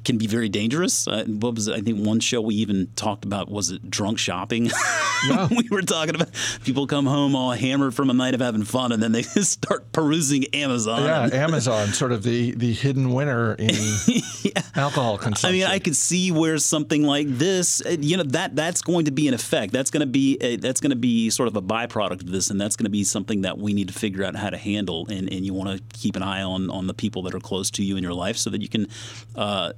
can 0.08 0.16
be 0.16 0.26
very 0.26 0.48
dangerous. 0.48 1.06
Uh, 1.06 1.22
what 1.26 1.54
was 1.54 1.68
it? 1.68 1.74
I 1.74 1.82
think 1.82 2.04
one 2.04 2.18
show 2.18 2.40
we 2.40 2.54
even 2.54 2.90
talked 2.96 3.26
about 3.26 3.50
was 3.50 3.70
it 3.70 3.88
drunk 3.90 4.18
shopping. 4.18 4.70
Yeah. 5.28 5.48
we 5.50 5.68
were 5.68 5.82
talking 5.82 6.14
about 6.14 6.28
people 6.62 6.86
come 6.86 7.04
home 7.04 7.34
all 7.34 7.50
hammered 7.50 7.92
from 7.92 8.08
a 8.08 8.12
night 8.12 8.34
of 8.34 8.40
having 8.40 8.62
fun, 8.62 8.92
and 8.92 9.02
then 9.02 9.10
they 9.10 9.22
start 9.22 9.90
perusing 9.90 10.44
Amazon. 10.54 11.02
Yeah, 11.02 11.42
Amazon, 11.42 11.88
sort 11.88 12.12
of 12.12 12.22
the 12.22 12.52
the 12.52 12.72
hidden 12.72 13.12
winner 13.12 13.54
in 13.54 13.70
yeah. 14.06 14.62
alcohol 14.76 15.18
consumption. 15.18 15.48
I 15.48 15.52
mean, 15.52 15.64
I 15.64 15.80
could 15.80 15.96
see 15.96 16.30
where 16.30 16.56
something 16.58 17.02
like 17.02 17.26
this, 17.26 17.84
uh, 17.84 17.96
you 17.98 18.16
know, 18.16 18.22
that 18.22 18.54
that's 18.54 18.80
going 18.80 19.06
to 19.06 19.10
be 19.10 19.26
an 19.26 19.34
effect. 19.34 19.72
That's 19.72 19.90
going 19.90 20.02
to 20.02 20.06
be 20.06 20.38
a, 20.40 20.54
that's 20.54 20.80
going 20.80 20.90
to 20.90 20.96
be 20.96 21.30
sort 21.30 21.48
of 21.48 21.56
a 21.56 21.62
byproduct 21.62 22.20
of 22.20 22.30
this, 22.30 22.50
and 22.50 22.60
that's 22.60 22.76
going 22.76 22.84
to 22.84 22.90
be 22.90 23.02
something 23.02 23.40
that 23.40 23.58
we 23.58 23.72
need 23.72 23.88
to 23.88 23.94
figure 23.94 24.22
out 24.22 24.36
how 24.36 24.50
to 24.50 24.56
handle. 24.56 25.04
And, 25.10 25.28
and 25.32 25.44
you 25.44 25.52
want 25.52 25.76
to 25.76 25.98
keep 25.98 26.14
an 26.14 26.22
eye 26.22 26.44
on 26.44 26.70
on 26.70 26.86
the 26.86 26.94
people 26.94 27.22
that 27.22 27.34
are 27.34 27.40
close 27.40 27.72
to 27.72 27.82
you 27.82 27.96
in 27.96 28.04
your 28.04 28.14
life, 28.14 28.36
so 28.36 28.50
that 28.50 28.62
you 28.62 28.68
can. 28.68 28.86
Uh, 29.34 29.72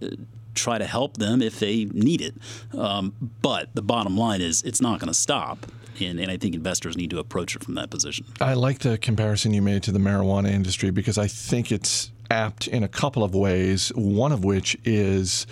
try 0.54 0.78
to 0.78 0.84
help 0.84 1.16
them 1.16 1.42
if 1.42 1.60
they 1.60 1.84
need 1.86 2.20
it. 2.20 2.34
Um, 2.76 3.14
but 3.42 3.74
the 3.74 3.82
bottom 3.82 4.16
line 4.16 4.40
is 4.40 4.62
it's 4.62 4.80
not 4.80 5.00
going 5.00 5.08
to 5.08 5.14
stop. 5.14 5.66
And, 6.00 6.18
and, 6.18 6.30
I 6.30 6.38
think 6.38 6.54
investors 6.54 6.96
need 6.96 7.10
to 7.10 7.18
approach 7.18 7.54
it 7.54 7.62
from 7.62 7.74
that 7.74 7.90
position. 7.90 8.24
I 8.40 8.54
like 8.54 8.78
the 8.78 8.96
comparison 8.96 9.52
you 9.52 9.60
made 9.60 9.82
to 9.82 9.92
the 9.92 9.98
marijuana 9.98 10.50
industry 10.50 10.90
because 10.90 11.18
I 11.18 11.26
think 11.26 11.70
it's 11.70 12.10
apt 12.30 12.68
in 12.68 12.82
a 12.82 12.88
couple 12.88 13.22
of 13.22 13.34
ways. 13.34 13.92
One 13.94 14.32
of 14.32 14.42
which 14.42 14.78
is 14.84 15.46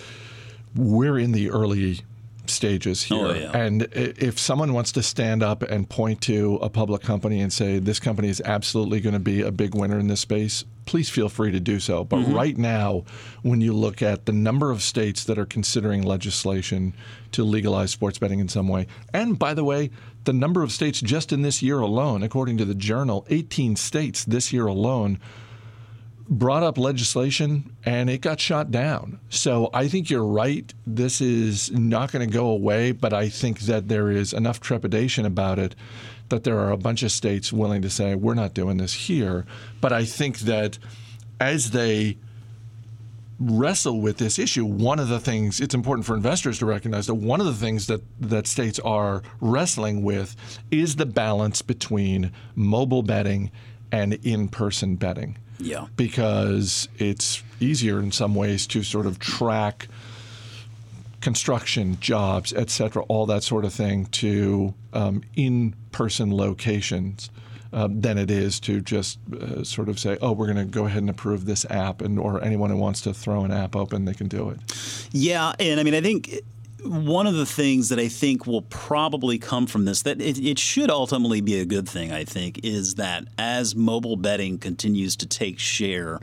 we're 0.75 1.19
in 1.19 1.33
the 1.33 1.51
early 1.51 2.01
stages 2.49 3.07
oh, 3.11 3.15
here. 3.15 3.27
Oh, 3.27 3.33
yeah. 3.33 3.57
And 3.57 3.83
if 3.93 4.39
someone 4.39 4.73
wants 4.73 4.91
to 4.93 5.03
stand 5.03 5.43
up 5.43 5.61
and 5.63 5.89
point 5.89 6.21
to 6.21 6.55
a 6.61 6.69
public 6.69 7.01
company 7.01 7.41
and 7.41 7.51
say, 7.51 7.79
this 7.79 7.99
company 7.99 8.29
is 8.29 8.41
absolutely 8.43 8.99
going 8.99 9.13
to 9.13 9.19
be 9.19 9.41
a 9.41 9.51
big 9.51 9.75
winner 9.75 9.99
in 9.99 10.07
this 10.07 10.21
space, 10.21 10.65
please 10.85 11.09
feel 11.09 11.29
free 11.29 11.51
to 11.51 11.59
do 11.59 11.79
so. 11.79 12.03
But 12.03 12.19
mm-hmm. 12.19 12.33
right 12.33 12.57
now, 12.57 13.05
when 13.43 13.61
you 13.61 13.73
look 13.73 14.01
at 14.01 14.25
the 14.25 14.33
number 14.33 14.71
of 14.71 14.81
states 14.81 15.23
that 15.25 15.37
are 15.37 15.45
considering 15.45 16.01
legislation 16.01 16.93
to 17.33 17.43
legalize 17.43 17.91
sports 17.91 18.17
betting 18.17 18.39
in 18.39 18.49
some 18.49 18.67
way, 18.67 18.87
and 19.13 19.37
by 19.37 19.53
the 19.53 19.63
way, 19.63 19.91
the 20.23 20.33
number 20.33 20.63
of 20.63 20.71
states 20.71 20.99
just 20.99 21.31
in 21.31 21.43
this 21.43 21.61
year 21.61 21.79
alone, 21.79 22.23
according 22.23 22.57
to 22.57 22.65
the 22.65 22.75
journal, 22.75 23.25
18 23.29 23.75
states 23.75 24.25
this 24.25 24.51
year 24.51 24.67
alone 24.67 25.19
brought 26.29 26.61
up 26.61 26.77
legislation 26.77 27.75
and 27.83 28.09
it 28.09 28.21
got 28.21 28.39
shot 28.39 28.69
down. 28.69 29.19
So 29.29 29.69
I 29.73 29.87
think 29.87 30.09
you're 30.09 30.23
right. 30.23 30.71
This 30.85 31.21
is 31.21 31.71
not 31.71 32.11
going 32.11 32.27
to 32.27 32.31
go 32.31 32.47
away, 32.47 32.91
but 32.91 33.13
I 33.13 33.29
think 33.29 33.61
that 33.61 33.87
there 33.87 34.11
is 34.11 34.31
enough 34.31 34.59
trepidation 34.59 35.25
about 35.25 35.57
it 35.57 35.75
that 36.29 36.43
there 36.43 36.59
are 36.59 36.71
a 36.71 36.77
bunch 36.77 37.01
of 37.01 37.11
states 37.11 37.51
willing 37.51 37.81
to 37.81 37.89
say, 37.89 38.13
we're 38.13 38.35
not 38.35 38.53
doing 38.53 38.77
this 38.77 38.93
here. 38.93 39.47
But 39.81 39.91
I 39.91 40.05
think 40.05 40.39
that 40.39 40.77
as 41.39 41.71
they 41.71 42.17
wrestle 43.39 43.99
with 43.99 44.17
this 44.17 44.37
issue, 44.37 44.65
one 44.65 44.99
of 44.99 45.07
the 45.07 45.19
things 45.19 45.59
it's 45.59 45.73
important 45.73 46.05
for 46.05 46.13
investors 46.13 46.59
to 46.59 46.67
recognize 46.67 47.07
that 47.07 47.15
one 47.15 47.39
of 47.39 47.47
the 47.47 47.53
things 47.53 47.87
that, 47.87 48.01
that 48.19 48.45
states 48.45 48.77
are 48.79 49.23
wrestling 49.41 50.03
with 50.03 50.35
is 50.69 50.97
the 50.97 51.05
balance 51.07 51.63
between 51.63 52.31
mobile 52.53 53.01
betting 53.01 53.49
and 53.91 54.13
in 54.25 54.47
person 54.47 54.95
betting 54.95 55.35
Yeah. 55.59 55.87
because 55.95 56.87
it's 56.97 57.43
easier 57.59 57.99
in 57.99 58.11
some 58.11 58.33
ways 58.33 58.65
to 58.67 58.81
sort 58.83 59.05
of 59.05 59.19
track 59.19 59.87
construction 61.21 61.97
jobs, 61.99 62.53
et 62.53 62.69
cetera, 62.69 63.03
all 63.03 63.25
that 63.25 63.43
sort 63.43 63.65
of 63.65 63.73
thing 63.73 64.05
to 64.05 64.73
um, 64.93 65.21
in-person 65.35 66.35
locations 66.35 67.29
uh, 67.73 67.87
than 67.91 68.17
it 68.17 68.31
is 68.31 68.59
to 68.61 68.79
just 68.81 69.19
uh, 69.33 69.63
sort 69.63 69.89
of 69.89 69.99
say, 69.99 70.17
oh, 70.21 70.31
we're 70.31 70.51
going 70.51 70.57
to 70.57 70.65
go 70.65 70.85
ahead 70.85 71.01
and 71.01 71.09
approve 71.09 71.45
this 71.45 71.65
app, 71.69 72.01
and 72.01 72.17
or 72.17 72.41
anyone 72.43 72.69
who 72.69 72.77
wants 72.77 73.01
to 73.01 73.13
throw 73.13 73.43
an 73.43 73.51
app 73.51 73.75
open, 73.75 74.05
they 74.05 74.13
can 74.13 74.27
do 74.27 74.49
it. 74.49 74.59
Yeah, 75.11 75.53
and 75.59 75.79
I 75.79 75.83
mean, 75.83 75.93
I 75.93 76.01
think 76.01 76.39
one 76.83 77.27
of 77.27 77.35
the 77.35 77.45
things 77.45 77.89
that 77.89 77.99
I 77.99 78.07
think 78.07 78.45
will 78.45 78.61
probably 78.63 79.37
come 79.37 79.67
from 79.67 79.85
this, 79.85 80.01
that 80.03 80.21
it, 80.21 80.39
it 80.39 80.59
should 80.59 80.89
ultimately 80.89 81.41
be 81.41 81.59
a 81.59 81.65
good 81.65 81.87
thing, 81.87 82.11
I 82.11 82.23
think, 82.23 82.63
is 82.63 82.95
that 82.95 83.25
as 83.37 83.75
mobile 83.75 84.15
betting 84.15 84.57
continues 84.57 85.15
to 85.17 85.25
take 85.25 85.59
share, 85.59 86.19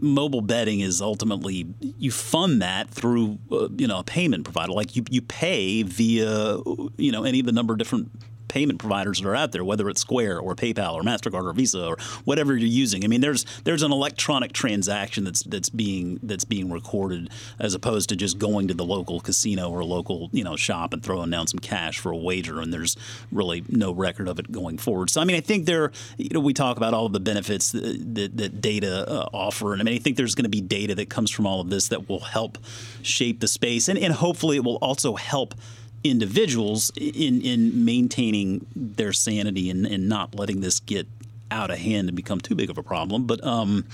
mobile 0.00 0.40
betting 0.40 0.80
is 0.80 1.02
ultimately 1.02 1.66
you 1.80 2.10
fund 2.10 2.62
that 2.62 2.88
through 2.88 3.38
uh, 3.52 3.68
you 3.76 3.86
know 3.86 3.98
a 3.98 4.04
payment 4.04 4.44
provider. 4.44 4.72
Like 4.72 4.96
you 4.96 5.04
you 5.10 5.22
pay 5.22 5.82
via 5.82 6.56
you 6.96 7.12
know 7.12 7.24
any 7.24 7.40
of 7.40 7.46
the 7.46 7.52
number 7.52 7.74
of 7.74 7.78
different 7.78 8.10
payment 8.50 8.80
providers 8.80 9.20
that 9.20 9.28
are 9.28 9.36
out 9.36 9.52
there, 9.52 9.64
whether 9.64 9.88
it's 9.88 10.00
Square 10.00 10.40
or 10.40 10.56
PayPal 10.56 10.94
or 10.94 11.02
Mastercard 11.02 11.44
or 11.44 11.52
Visa 11.52 11.86
or 11.86 11.96
whatever 12.24 12.56
you're 12.56 12.68
using. 12.68 13.04
I 13.04 13.06
mean, 13.06 13.20
there's 13.20 13.46
there's 13.62 13.82
an 13.82 13.92
electronic 13.92 14.52
transaction 14.52 15.24
that's 15.24 15.42
that's 15.44 15.70
being 15.70 16.18
that's 16.22 16.44
being 16.44 16.70
recorded 16.70 17.30
as 17.60 17.74
opposed 17.74 18.08
to 18.08 18.16
just 18.16 18.38
going 18.38 18.66
to 18.68 18.74
the 18.74 18.84
local 18.84 19.20
casino 19.20 19.70
or 19.70 19.84
local 19.84 20.28
you 20.32 20.42
know 20.42 20.56
shop 20.56 20.92
and 20.92 21.02
throwing 21.02 21.30
down 21.30 21.46
some 21.46 21.60
cash 21.60 22.00
for 22.00 22.10
a 22.10 22.16
wager, 22.16 22.60
and 22.60 22.72
there's 22.72 22.96
really 23.30 23.62
no 23.68 23.92
record 23.92 24.28
of 24.28 24.40
it 24.40 24.50
going 24.50 24.78
forward. 24.78 25.10
So 25.10 25.20
I 25.20 25.24
mean, 25.24 25.36
I 25.36 25.40
think 25.40 25.66
there 25.66 25.92
you 26.18 26.30
know 26.32 26.40
we 26.40 26.52
talk 26.52 26.76
about 26.76 26.92
all 26.92 27.06
of 27.06 27.12
the 27.12 27.20
benefits 27.20 27.70
that, 27.70 28.14
that, 28.14 28.36
that 28.36 28.60
data 28.60 29.08
uh, 29.08 29.28
offer, 29.32 29.72
and 29.72 29.80
I 29.80 29.84
mean, 29.84 29.94
I 29.94 29.98
think 29.98 30.16
there's 30.16 30.34
going 30.34 30.44
to 30.44 30.50
be 30.50 30.60
data 30.60 30.96
that 30.96 31.08
comes 31.08 31.30
from 31.30 31.46
all 31.46 31.60
of 31.60 31.70
this 31.70 31.88
that 31.88 32.08
will 32.08 32.20
help 32.20 32.58
shape 33.02 33.38
the 33.38 33.48
space, 33.48 33.88
and 33.88 33.96
and 33.96 34.12
hopefully 34.12 34.56
it 34.56 34.64
will 34.64 34.76
also 34.76 35.14
help 35.14 35.54
individuals 36.02 36.90
in 36.96 37.40
in 37.42 37.84
maintaining 37.84 38.66
their 38.74 39.12
sanity 39.12 39.70
and, 39.70 39.86
and 39.86 40.08
not 40.08 40.34
letting 40.34 40.60
this 40.60 40.80
get 40.80 41.06
out 41.50 41.70
of 41.70 41.78
hand 41.78 42.08
and 42.08 42.16
become 42.16 42.40
too 42.40 42.54
big 42.54 42.70
of 42.70 42.78
a 42.78 42.82
problem. 42.82 43.26
But 43.26 43.44
um, 43.44 43.86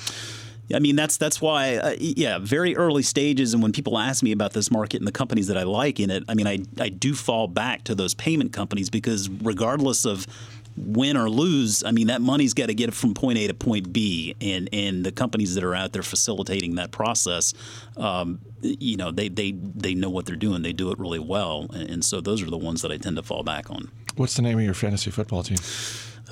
I 0.73 0.79
mean 0.79 0.97
that's 0.97 1.17
that's 1.17 1.41
why 1.41 1.77
uh, 1.77 1.97
yeah, 1.99 2.39
very 2.39 2.77
early 2.77 3.03
stages. 3.03 3.55
And 3.55 3.63
when 3.63 3.73
people 3.73 3.99
ask 3.99 4.23
me 4.23 4.33
about 4.33 4.53
this 4.53 4.71
market 4.71 4.99
and 4.99 5.07
the 5.07 5.13
companies 5.13 5.49
that 5.49 5.57
I 5.57 5.65
like 5.65 5.99
in 5.99 6.11
it, 6.11 6.25
I 6.29 6.35
mean 6.35 6.47
I 6.47 6.59
I 6.81 6.89
do 6.89 7.15
fall 7.15 7.49
back 7.49 7.85
to 7.85 7.95
those 7.95 8.15
payment 8.15 8.53
companies 8.53 8.91
because 8.91 9.29
regardless 9.29 10.05
of 10.05 10.27
win 10.77 11.17
or 11.17 11.29
lose, 11.29 11.85
I 11.85 11.91
mean 11.93 12.09
that 12.09 12.21
money's 12.21 12.55
got 12.55 12.67
to 12.67 12.75
get 12.75 12.93
from 12.95 13.15
point 13.15 13.39
A 13.39 13.47
to 13.49 13.55
point 13.55 13.93
B, 13.93 14.35
and 14.41 14.69
and 14.73 15.05
the 15.05 15.13
companies 15.13 15.55
that 15.55 15.65
are 15.65 15.75
out 15.75 15.93
there 15.93 16.03
facilitating 16.03 16.77
that 16.77 16.91
process, 16.91 17.55
um, 17.97 18.41
you 18.63 18.97
know, 18.97 19.11
they 19.11 19.29
they 19.29 19.53
they 19.53 19.95
know 19.95 20.11
what 20.11 20.27
they're 20.27 20.37
doing. 20.37 20.63
They 20.63 20.73
do 20.73 20.91
it 20.91 20.99
really 20.99 21.19
well, 21.19 21.67
and, 21.73 21.91
and 21.91 22.05
so 22.05 22.21
those 22.21 22.43
are 22.43 22.51
the 22.51 22.59
ones 22.59 22.83
that 22.83 22.93
I 22.93 22.97
tend 22.97 23.17
to 23.17 23.23
fall 23.23 23.43
back 23.43 23.71
on. 23.71 23.91
What's 24.17 24.35
the 24.35 24.43
name 24.43 24.59
of 24.59 24.65
your 24.65 24.75
fantasy 24.75 25.11
football 25.11 25.43
team? 25.43 25.59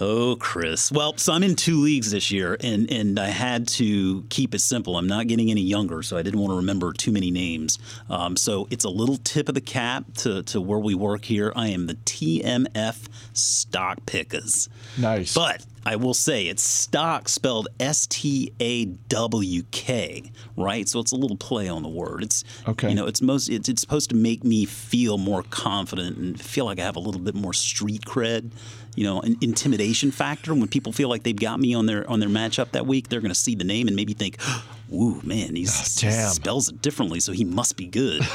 Oh, 0.01 0.37
Chris. 0.37 0.91
Well, 0.91 1.17
so 1.17 1.33
I'm 1.33 1.43
in 1.45 1.55
two 1.55 1.81
leagues 1.81 2.11
this 2.11 2.31
year, 2.31 2.57
and 2.61 2.91
and 2.91 3.19
I 3.19 3.29
had 3.29 3.69
to 3.69 4.25
keep 4.29 4.55
it 4.55 4.59
simple. 4.61 4.97
I'm 4.97 5.07
not 5.07 5.29
getting 5.29 5.51
any 5.51 5.61
younger, 5.61 6.03
so 6.03 6.17
I 6.17 6.23
didn't 6.23 6.41
want 6.41 6.51
to 6.51 6.57
remember 6.57 6.93
too 6.93 7.13
many 7.13 7.31
names. 7.31 7.79
Um, 8.11 8.37
so 8.37 8.67
it's 8.71 8.85
a 8.85 8.91
little 8.91 9.17
tip 9.19 9.49
of 9.49 9.55
the 9.55 9.61
cap 9.61 10.05
to, 10.19 10.43
to 10.45 10.61
where 10.61 10.79
we 10.81 10.95
work 10.95 11.25
here. 11.25 11.53
I 11.55 11.69
am 11.69 11.87
the 11.87 11.95
TMF 11.95 13.07
Stock 13.35 14.05
Pickers. 14.07 14.69
Nice. 14.99 15.33
But 15.35 15.65
I 15.87 15.97
will 15.97 16.15
say 16.15 16.47
it's 16.47 16.63
stock 16.63 17.29
spelled 17.29 17.69
S 17.79 18.07
T 18.07 18.53
A 18.61 18.87
W 18.87 19.63
K, 19.71 20.33
right? 20.57 20.89
So 20.89 20.99
it's 21.01 21.13
a 21.13 21.17
little 21.17 21.37
play 21.37 21.69
on 21.69 21.83
the 21.83 21.89
word. 21.89 22.23
It's 22.23 22.43
Okay. 22.67 22.89
You 22.89 22.95
know, 22.95 23.07
it's 23.07 23.21
most 23.21 23.49
it's, 23.49 23.69
it's 23.69 23.81
supposed 23.81 24.11
to 24.11 24.17
make 24.17 24.45
me 24.45 24.65
feel 24.65 25.19
more 25.19 25.43
confident 25.51 26.17
and 26.17 26.41
feel 26.41 26.65
like 26.65 26.79
I 26.79 26.83
have 26.83 26.97
a 26.97 27.01
little 27.01 27.21
bit 27.21 27.35
more 27.35 27.53
street 27.53 28.03
cred. 28.03 28.51
You 28.97 29.05
know, 29.05 29.21
an 29.21 29.37
intimidation 29.41 30.11
factor. 30.11 30.55
When 30.55 30.69
people 30.69 30.93
feel 30.93 31.09
like 31.09 31.23
they've 31.23 31.35
got 31.35 31.61
me 31.61 31.75
on 31.75 31.87
their 31.87 32.09
on 32.09 32.21
their 32.21 32.29
matchup 32.29 32.71
that 32.73 32.87
week, 32.87 33.09
they're 33.09 33.21
going 33.21 33.31
to 33.31 33.35
see 33.35 33.55
the 33.55 33.65
name 33.65 33.89
and 33.89 33.97
maybe 33.97 34.13
think, 34.13 34.39
"Ooh, 34.93 35.21
man, 35.23 35.57
he's, 35.57 36.05
ah, 36.05 36.07
he 36.07 36.35
spells 36.35 36.69
it 36.69 36.81
differently, 36.83 37.21
so 37.21 37.33
he 37.33 37.45
must 37.45 37.77
be 37.77 37.87
good." 37.87 38.23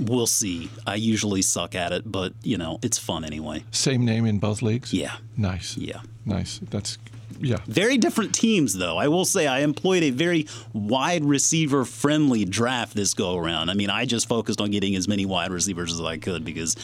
we'll 0.00 0.26
see. 0.26 0.70
I 0.86 0.94
usually 0.94 1.42
suck 1.42 1.74
at 1.74 1.92
it, 1.92 2.10
but 2.10 2.32
you 2.42 2.58
know, 2.58 2.78
it's 2.82 2.98
fun 2.98 3.24
anyway. 3.24 3.64
Same 3.70 4.04
name 4.04 4.26
in 4.26 4.38
both 4.38 4.62
leagues? 4.62 4.92
Yeah. 4.92 5.16
Nice. 5.36 5.76
Yeah. 5.76 6.00
Nice. 6.24 6.60
That's, 6.70 6.98
yeah. 7.38 7.58
Very 7.66 7.98
different 7.98 8.34
teams, 8.34 8.74
though. 8.74 8.96
I 8.96 9.08
will 9.08 9.24
say 9.24 9.46
I 9.46 9.60
employed 9.60 10.02
a 10.02 10.10
very 10.10 10.46
wide 10.72 11.24
receiver 11.24 11.84
friendly 11.84 12.44
draft 12.44 12.94
this 12.94 13.14
go 13.14 13.36
around. 13.36 13.70
I 13.70 13.74
mean, 13.74 13.90
I 13.90 14.04
just 14.04 14.28
focused 14.28 14.60
on 14.60 14.70
getting 14.70 14.96
as 14.96 15.06
many 15.06 15.26
wide 15.26 15.52
receivers 15.52 15.92
as 15.92 16.00
I 16.00 16.16
could 16.16 16.44
because, 16.44 16.76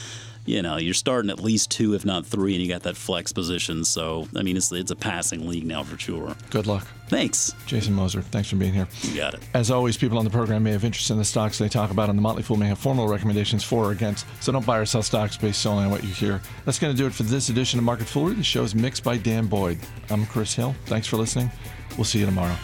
you 0.47 0.63
know, 0.63 0.77
you're 0.77 0.95
starting 0.95 1.31
at 1.31 1.41
least 1.41 1.71
two, 1.71 1.95
if 1.95 2.05
not 2.05 2.25
three, 2.25 2.55
and 2.55 2.63
you 2.63 2.69
got 2.69 2.85
that 2.85 2.97
flex 2.97 3.33
position. 3.33 3.85
So, 3.85 4.27
I 4.35 4.43
mean, 4.43 4.57
it's, 4.57 4.73
it's 4.73 4.91
a 4.91 4.97
passing 4.97 5.47
league 5.47 5.67
now 5.67 5.83
for 5.83 5.99
sure. 5.99 6.35
Good 6.51 6.67
luck. 6.67 6.87
Thanks. 7.09 7.53
Jason 7.67 7.95
Moser, 7.95 8.23
thanks 8.23 8.49
for 8.49 8.57
being 8.57 8.73
here. 8.73 8.89
You 9.03 9.17
got 9.17 9.35
it. 9.35 9.41
As 9.55 9.71
always, 9.71 9.97
people 9.97 10.19
on 10.19 10.25
the 10.25 10.31
program 10.31 10.63
may 10.63 10.73
have 10.73 10.85
interest 10.85 11.11
in 11.11 11.19
the 11.19 11.25
stocks 11.25 11.59
they 11.59 11.69
talk 11.69 11.91
about, 11.91 12.09
and 12.09 12.19
the 12.19 12.23
Motley 12.23 12.43
Fool 12.43 12.57
may 12.57 12.67
have 12.67 12.79
formal 12.79 13.07
recommendations 13.09 13.63
for 13.63 13.87
or 13.87 13.93
against. 13.93 14.27
So 14.41 14.53
don't 14.53 14.67
buy 14.67 14.79
or 14.79 14.87
sell 14.87 15.03
stocks 15.03 15.37
based 15.37 15.61
solely 15.61 15.85
on 15.85 15.91
what 15.91 16.03
you 16.03 16.11
hear. 16.11 16.41
That's 16.65 16.79
going 16.79 16.93
to 16.95 16.97
do 16.97 17.07
it 17.07 17.13
for 17.13 17.25
this 17.25 17.49
edition 17.49 17.79
of 17.79 17.85
Market 17.85 18.07
Foolery. 18.07 18.35
The 18.35 18.43
show 18.43 18.63
is 18.63 18.75
mixed 18.75 19.05
by 19.05 19.19
Dan 19.19 19.47
Boyd. 19.47 19.79
I'm 20.11 20.27
Chris 20.27 20.55
Hill. 20.55 20.75
Thanks 20.87 21.07
for 21.07 21.17
listening. 21.17 21.51
We'll 21.97 22.05
see 22.05 22.19
you 22.19 22.27
tomorrow. 22.27 22.57